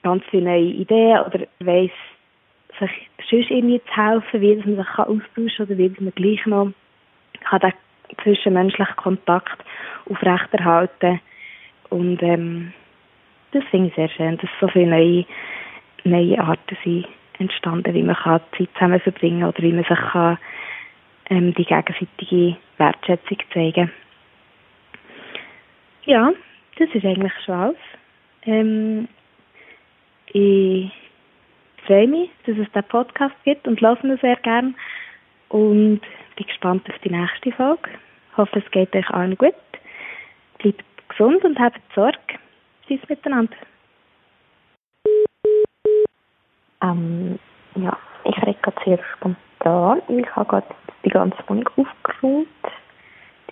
ganz 0.03 0.23
viele 0.29 0.43
neue 0.43 0.62
Ideen 0.62 1.19
oder 1.19 1.39
weiss, 1.60 1.91
sich 2.79 3.10
sonst 3.29 3.51
irgendwie 3.51 3.82
zu 3.84 3.95
helfen, 3.95 4.41
wie 4.41 4.55
man 4.55 4.77
sich 4.77 4.97
austauschen 4.97 5.49
kann 5.55 5.65
oder 5.65 5.77
wie 5.77 5.93
man 5.99 6.15
gleich 6.15 6.45
noch 6.45 6.71
den 7.60 7.73
zwischenmenschlichen 8.23 8.95
Kontakt 8.95 9.63
aufrechterhalten 10.10 11.19
und 11.89 12.21
ähm, 12.23 12.73
das 13.52 13.64
finde 13.66 13.90
ich 13.90 13.96
sehr 13.96 14.10
schön, 14.10 14.38
dass 14.38 14.50
so 14.60 14.68
viele 14.68 14.88
neue, 14.88 15.26
neue 16.04 16.40
Arten 16.40 16.78
sind 16.84 17.08
entstanden, 17.40 17.94
wie 17.94 18.04
man 18.04 18.16
kann 18.16 18.42
Zeit 18.58 18.70
zusammen 18.74 19.00
verbringen 19.00 19.44
oder 19.44 19.62
wie 19.64 19.72
man 19.72 19.86
sich 19.86 19.98
kann, 20.12 20.38
ähm, 21.30 21.54
die 21.54 21.66
gegenseitige 21.66 22.58
Wertschätzung 22.78 23.38
zeigen 23.54 23.92
Ja, 26.06 26.32
das 26.78 26.90
ist 26.94 27.06
eigentlich 27.06 27.34
schon 27.46 27.56
alles. 27.56 27.78
Ähm, 28.46 29.08
ich 30.34 30.92
freue 31.86 32.08
mich, 32.08 32.30
dass 32.46 32.58
es 32.58 32.68
diesen 32.68 32.84
Podcast 32.90 33.36
gibt 33.46 33.68
und 33.68 33.82
höre 33.82 34.04
ihn 34.04 34.18
sehr 34.22 34.36
gern 34.38 34.76
und 35.50 36.02
bin 36.36 36.46
gespannt 36.46 36.90
auf 36.90 36.98
die 37.00 37.10
nächste 37.10 37.52
Folge. 37.52 37.90
Ich 38.32 38.38
hoffe, 38.38 38.60
es 38.60 38.72
geht 38.72 38.96
euch 38.96 39.10
allen 39.10 39.38
gut. 39.38 39.54
Bleibt 40.60 40.84
gesund 41.10 41.44
und 41.44 41.60
habt 41.60 41.80
Sorge. 41.96 42.18
Tschüss 42.89 43.08
miteinander. 43.08 43.56
Ähm, 46.82 47.38
ja, 47.75 47.95
ich 48.23 48.36
rede 48.41 48.58
gerade 48.63 48.78
sehr 48.84 48.99
spontan. 49.13 50.02
Ich 50.08 50.36
habe 50.36 50.49
gerade 50.49 50.67
die 51.06 51.10
ganze 51.10 51.38
Wohnung 51.45 51.69
aufgeräumt, 51.78 52.47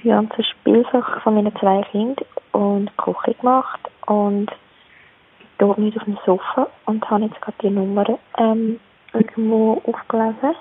die 0.01 0.07
ganzen 0.07 0.43
Spielsachen 0.43 1.21
von 1.21 1.35
meinen 1.35 1.55
zwei 1.57 1.83
Kindern 1.91 2.25
und 2.53 2.97
Küche 2.97 3.35
gemacht 3.35 3.79
und 4.07 4.49
dort 5.59 5.77
nicht 5.77 5.97
auf 5.97 6.05
dem 6.05 6.17
Sofa 6.25 6.67
und 6.85 7.07
habe 7.07 7.25
jetzt 7.25 7.39
gerade 7.39 7.57
die 7.61 7.69
Nummer 7.69 8.17
ähm, 8.39 8.79
irgendwo 9.13 9.83
aufgelesen. 9.85 10.55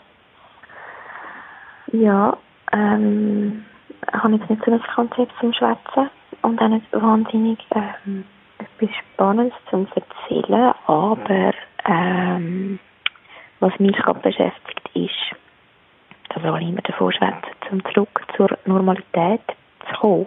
Ja, 1.92 2.36
ähm, 2.72 3.64
ich 4.06 4.12
habe 4.12 4.34
jetzt 4.34 4.50
nicht 4.50 4.62
so 4.66 4.70
ein 4.70 4.82
Konzept 4.94 5.32
zum 5.40 5.54
Schwätzen 5.54 6.10
und 6.42 6.60
nicht 6.60 6.92
wahnsinnig 6.92 7.58
ähm, 7.74 8.26
etwas 8.78 8.96
Spannendes 9.14 9.58
zum 9.70 9.86
Erzählen, 9.94 10.74
aber 10.86 11.52
ähm, 11.86 12.78
was 13.60 13.78
mich 13.78 13.96
gerade 13.96 14.20
beschäftigt 14.20 14.90
ist, 14.94 15.36
dass 16.28 16.44
alle 16.44 16.60
immer 16.60 16.82
davor 16.82 17.12
schwätzen, 17.12 17.50
um 17.70 17.84
zurück 17.92 18.22
zur 18.36 18.48
Normalität 18.66 19.40
zu 19.88 20.00
kommen, 20.00 20.26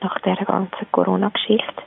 nach 0.00 0.18
dieser 0.20 0.44
ganzen 0.44 0.86
Corona-Geschichte. 0.92 1.82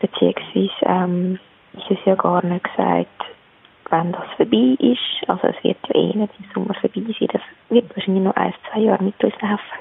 Beziehungsweise 0.00 0.70
ähm, 0.82 1.38
ist 1.72 1.90
es 1.90 1.98
ja 2.04 2.14
gar 2.14 2.44
nicht 2.44 2.64
gesagt, 2.64 3.24
wenn 3.90 4.12
das 4.12 4.26
vorbei 4.36 4.76
ist. 4.78 5.28
Also 5.28 5.48
es 5.48 5.64
wird 5.64 5.78
ja 5.88 5.94
eh 5.94 6.14
nicht 6.14 6.34
im 6.38 6.50
Sommer 6.54 6.74
vorbei 6.74 7.02
sein. 7.18 7.28
Das 7.32 7.42
wird 7.68 7.96
wahrscheinlich 7.96 8.24
noch 8.24 8.36
ein, 8.36 8.54
zwei 8.70 8.80
Jahre 8.80 9.02
mit 9.02 9.22
uns 9.22 9.34
laufen. 9.40 9.78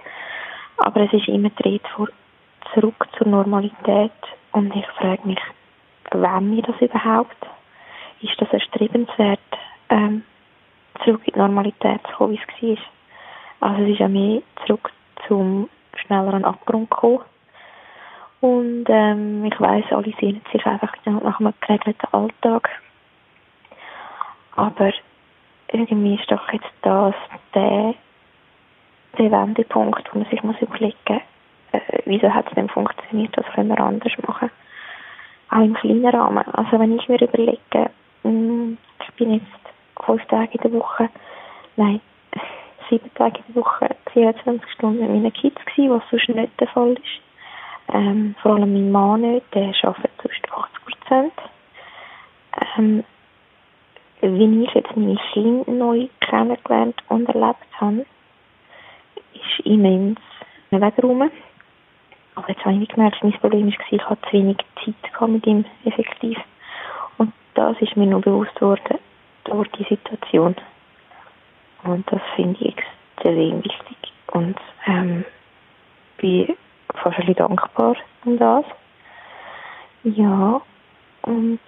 Aber 0.77 1.01
es 1.01 1.13
ist 1.13 1.27
immer 1.27 1.49
die 1.49 1.63
Rede 1.63 1.89
vor 1.95 2.07
zurück 2.73 3.07
zur 3.17 3.27
Normalität. 3.27 4.11
Und 4.57 4.75
ich 4.75 4.87
frage 4.87 5.21
mich, 5.27 5.37
wenn 6.09 6.55
wir 6.55 6.63
das 6.63 6.81
überhaupt? 6.81 7.37
Ist 8.21 8.41
das 8.41 8.51
erstrebenswert, 8.51 9.39
ähm, 9.89 10.23
zurück 11.03 11.21
in 11.25 11.33
die 11.33 11.39
Normalität 11.39 12.01
zu 12.07 12.13
kommen, 12.15 12.39
wie 12.59 12.73
es 12.73 12.79
war? 13.59 13.69
Also 13.69 13.83
es 13.83 13.89
ist 13.91 13.99
ja 13.99 14.07
mehr 14.07 14.41
zurück 14.65 14.91
zum 15.27 15.69
schnelleren 15.95 16.43
Abgrund 16.43 16.89
gekommen 16.89 17.19
und 18.41 18.85
ähm, 18.87 19.45
ich 19.45 19.61
weiß, 19.61 19.85
alle 19.91 20.11
sehnen 20.19 20.41
sich 20.51 20.65
einfach 20.65 20.91
nach 21.05 21.39
einem 21.39 21.53
geregelten 21.61 22.11
Alltag. 22.11 22.67
Aber 24.55 24.91
irgendwie 25.71 26.15
ist 26.15 26.31
doch 26.31 26.51
jetzt 26.51 26.73
das 26.81 27.13
der, 27.53 27.93
der 29.19 29.31
Wendepunkt, 29.31 30.11
wo 30.11 30.17
man 30.17 30.29
sich 30.31 30.41
muss 30.41 30.59
überlegen 30.59 30.97
muss, 31.07 31.21
äh, 31.87 32.01
wieso 32.05 32.33
hat 32.33 32.47
es 32.47 32.55
denn 32.55 32.69
funktioniert, 32.69 33.35
was 33.37 33.45
können 33.53 33.69
wir 33.69 33.79
anders 33.79 34.13
machen. 34.27 34.49
Auch 35.49 35.63
im 35.63 35.73
kleinen 35.75 36.05
Rahmen. 36.05 36.45
Also 36.53 36.79
wenn 36.79 36.97
ich 36.97 37.07
mir 37.07 37.21
überlege, 37.21 37.89
mh, 38.23 38.29
hm, 38.29 38.77
ich 39.01 39.13
bin 39.15 39.33
jetzt 39.33 40.05
fünf 40.05 40.25
Tage 40.25 40.51
in 40.53 40.61
der 40.61 40.73
Woche, 40.73 41.09
nein, 41.75 42.01
sieben 42.89 43.13
Tage 43.15 43.39
in 43.47 43.53
der 43.53 43.63
Woche, 43.63 43.89
24 44.13 44.71
Stunden 44.71 45.01
mit 45.01 45.09
meinen 45.09 45.33
Kids 45.33 45.63
gewesen, 45.65 45.91
was 45.91 46.03
sonst 46.09 46.29
nicht 46.29 46.59
der 46.59 46.67
Fall 46.67 46.93
ist 46.93 47.21
ähm, 47.93 48.35
vor 48.41 48.55
allem 48.55 48.73
mein 48.73 48.91
Mann 48.91 49.21
nicht, 49.21 49.53
der 49.53 49.73
arbeitet 49.83 50.11
sonst 50.21 50.51
80 50.51 50.85
Prozent. 50.85 51.33
Ähm, 52.77 53.03
wie 54.21 54.63
ich 54.63 54.73
jetzt 54.73 54.95
meine 54.95 55.17
Kinder 55.31 55.71
neu 55.71 56.07
kennengelernt 56.21 57.01
und 57.07 57.29
erlebt 57.29 57.65
habe, 57.79 58.05
ist 59.33 59.65
immens 59.65 60.19
weggeräumt. 60.71 61.31
Aber 62.37 62.49
jetzt 62.49 62.63
habe 62.63 62.75
ich 62.75 62.87
gemerkt, 62.87 63.23
mein 63.23 63.33
Problem 63.33 63.65
war, 63.65 63.85
ich 63.89 64.05
hatte 64.05 64.21
zu 64.29 64.33
wenig 64.33 64.57
Zeit 64.85 65.29
mit 65.29 65.47
ihm 65.47 65.65
effektiv. 65.85 66.37
Und 67.17 67.33
das 67.55 67.75
ist 67.81 67.97
mir 67.97 68.05
noch 68.05 68.21
bewusst 68.21 68.55
geworden 68.55 68.99
durch 69.45 69.67
die 69.71 69.83
Situation. 69.83 70.55
Und 71.83 72.11
das 72.11 72.21
finde 72.35 72.57
ich 72.61 72.77
extrem 72.77 73.63
wichtig. 73.63 73.97
Und 74.27 74.57
ähm, 74.85 75.25
bin 76.17 76.55
fast 76.93 77.17
ein 77.17 77.25
bisschen 77.25 77.35
dankbar 77.35 77.95
um 78.23 78.37
das. 78.37 78.65
Ja, 80.03 80.61
und 81.23 81.59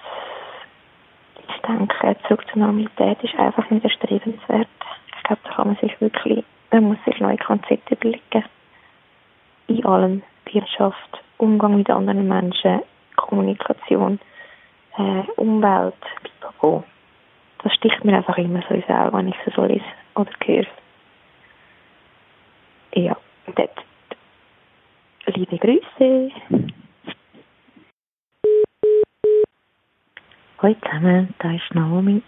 denke, 1.70 2.16
zurück 2.28 2.46
zur 2.52 2.62
Normalität 2.62 3.24
ist 3.24 3.36
einfach 3.38 3.70
nicht 3.70 3.84
erstrebenswert. 3.84 4.68
Ich 5.16 5.24
glaube, 5.24 5.42
da 5.44 5.50
kann 5.52 5.68
man 5.68 5.78
sich 5.78 6.00
wirklich, 6.02 6.44
man 6.72 6.84
muss 6.84 6.98
sich 7.06 7.20
neue 7.20 7.38
Konzepte 7.38 7.96
überlegen. 7.96 8.46
In 9.68 9.86
allem. 9.86 10.24
Wirtschaft, 10.54 11.24
Umgang 11.38 11.78
mit 11.78 11.90
anderen 11.90 12.28
Menschen, 12.28 12.82
Kommunikation, 13.16 14.20
äh, 14.98 15.24
Umwelt, 15.36 15.96
pipapo. 16.24 16.84
Das 17.64 17.74
sticht 17.74 18.04
mir 18.04 18.18
einfach 18.18 18.38
immer 18.38 18.62
so 18.68 18.74
ins 18.74 18.88
Auge, 18.90 19.18
wenn 19.18 19.28
ich 19.30 19.36
so 19.56 19.64
lese 19.64 19.84
oder 20.16 20.32
höre. 20.46 20.66
Ja, 22.94 23.18
dort. 23.56 23.86
Liebe 25.28 25.58
Grüße. 25.58 26.32
Hallo 30.62 30.76
zusammen, 30.84 31.34
da 31.40 31.52
ist 31.54 31.74
Naomi. 31.74 32.22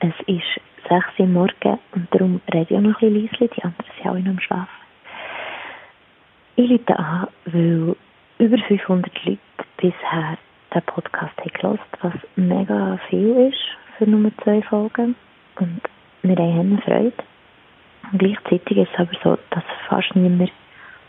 Es 0.00 0.14
ist 0.26 0.60
6 0.88 1.18
Uhr 1.18 1.26
morgens 1.26 1.80
und 1.92 2.06
darum 2.12 2.40
rede 2.52 2.74
ich 2.74 2.80
noch 2.80 3.00
ein 3.02 3.10
bisschen 3.10 3.30
leise, 3.40 3.48
die 3.54 3.62
anderen 3.64 3.90
sind 3.96 4.06
auch 4.06 4.14
noch 4.14 4.30
am 4.30 4.40
Schlafen. 4.40 4.81
Ich 6.54 6.70
rufe 6.70 6.98
an, 6.98 7.28
weil 7.46 7.96
über 8.38 8.58
500 8.58 9.24
Leute 9.24 9.38
bisher 9.78 10.36
den 10.74 10.82
Podcast 10.82 11.32
haben 11.38 11.50
gehört, 11.54 11.80
was 12.02 12.12
mega 12.36 12.98
viel 13.08 13.48
ist 13.50 13.58
für 13.96 14.10
Nummer 14.10 14.30
zwei 14.42 14.60
Folgen. 14.60 15.14
Und 15.58 15.80
wir 16.22 16.36
haben 16.36 16.78
Freude. 16.82 17.14
Und 18.10 18.18
gleichzeitig 18.18 18.76
ist 18.76 18.90
es 18.92 18.98
aber 19.00 19.12
so, 19.24 19.38
dass 19.48 19.64
fast 19.88 20.14
niemand 20.14 20.52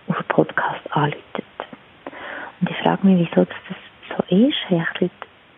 auf 0.07 0.15
einen 0.15 0.27
Podcast 0.29 0.79
anläutet. 0.91 1.43
Und 2.61 2.69
ich 2.69 2.77
frage 2.77 3.05
mich, 3.05 3.27
wieso 3.29 3.45
das 3.45 3.77
so 4.15 4.35
ist. 4.35 4.69
Haben 4.69 4.87
Leute 5.01 5.11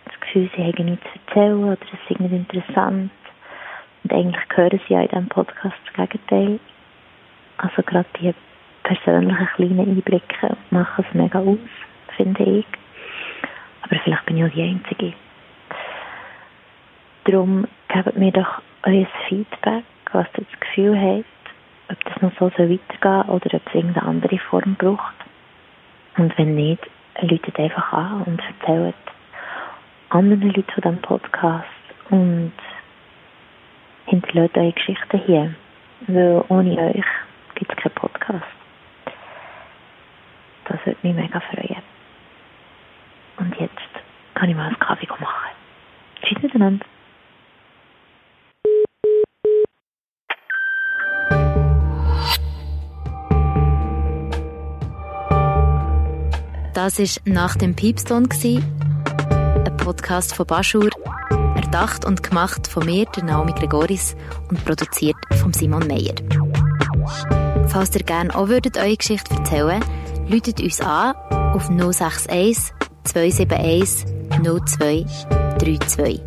das 0.05 0.19
Gefühl, 0.19 0.49
sie 0.55 0.63
haben 0.63 0.85
nichts 0.85 1.05
zu 1.13 1.19
erzählen 1.27 1.63
oder 1.63 1.77
es 1.81 2.09
ist 2.09 2.19
nicht 2.19 2.33
interessant. 2.33 3.11
Und 4.03 4.13
eigentlich 4.13 4.43
hören 4.55 4.81
sie 4.87 4.93
ja 4.93 5.01
in 5.01 5.09
diesem 5.09 5.27
Podcast 5.27 5.75
das 5.85 5.93
Gegenteil. 5.93 6.59
Also 7.57 7.83
gerade 7.83 8.07
die 8.19 8.33
persönlichen 8.85 9.47
kleinen 9.55 9.79
Einblicke 9.79 10.57
machen 10.69 11.05
es 11.07 11.13
mega 11.13 11.39
aus, 11.39 11.57
finde 12.15 12.43
ich. 12.43 12.65
Aber 13.81 13.99
vielleicht 13.99 14.25
bin 14.25 14.37
ich 14.37 14.43
auch 14.45 14.55
die 14.55 14.63
Einzige. 14.63 15.13
Darum 17.25 17.67
gebt 17.87 18.17
mir 18.17 18.31
doch 18.31 18.61
euer 18.83 19.07
Feedback, 19.27 19.83
was 20.11 20.27
ihr 20.37 20.45
das 20.49 20.59
Gefühl 20.59 20.99
habt, 20.99 21.25
ob 21.91 22.03
das 22.05 22.21
noch 22.21 22.31
so 22.39 22.45
weitergehen 22.45 22.79
soll 23.01 23.35
oder 23.35 23.53
ob 23.55 23.67
es 23.67 23.73
irgendeine 23.73 24.07
andere 24.07 24.37
Form 24.37 24.75
braucht. 24.75 25.15
Und 26.17 26.37
wenn 26.37 26.55
nicht, 26.55 26.85
läutet 27.21 27.59
einfach 27.59 27.91
an 27.91 28.23
und 28.23 28.41
erzählt 28.59 28.95
anderen 30.09 30.41
Leuten 30.41 30.71
von 30.71 30.83
diesem 30.83 31.01
Podcast 31.01 31.67
und 32.11 32.53
hinterlässt 34.05 34.57
eure 34.57 34.71
Geschichten 34.71 35.21
hier. 35.25 35.55
Weil 36.07 36.43
ohne 36.49 36.77
euch 36.77 37.05
gibt 37.55 37.71
es 37.71 37.77
keinen 37.77 37.95
Podcast. 37.95 38.54
Mich 41.05 41.13
mega 41.13 41.39
freuen. 41.39 41.83
Und 43.37 43.55
jetzt 43.59 43.75
kann 44.33 44.49
ich 44.49 44.55
mal 44.55 44.65
einen 44.65 44.79
Kaffee 44.79 45.05
machen. 45.05 45.51
Tschüss 46.23 46.41
miteinander. 46.41 46.83
Das 56.73 56.97
war 56.97 57.31
«Nach 57.31 57.55
dem 57.55 57.75
Piepston», 57.75 58.27
ein 58.27 59.77
Podcast 59.77 60.33
von 60.33 60.47
Baschur, 60.47 60.89
erdacht 61.55 62.03
und 62.03 62.23
gemacht 62.23 62.65
von 62.65 62.83
mir, 62.83 63.05
der 63.15 63.25
Naomi 63.25 63.51
Gregoris, 63.51 64.17
und 64.49 64.65
produziert 64.65 65.17
von 65.35 65.53
Simon 65.53 65.87
Meyer. 65.87 66.15
Falls 67.67 67.95
ihr 67.95 68.03
gerne 68.03 68.35
auch 68.35 68.47
würdet 68.47 68.77
eure 68.77 68.97
Geschichte 68.97 69.35
erzählen 69.35 69.83
läutet 70.27 70.61
uns 70.61 70.81
an 70.81 71.15
auf 71.53 71.69
061 71.69 72.73
271 73.03 74.05
0232. 74.43 76.21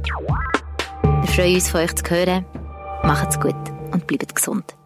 Wir 1.02 1.28
freuen 1.28 1.54
uns, 1.54 1.68
von 1.70 1.80
euch 1.80 1.94
zu 1.94 2.10
hören. 2.10 2.44
Macht's 3.02 3.40
gut 3.40 3.54
und 3.92 4.06
bleibt 4.06 4.34
gesund. 4.34 4.77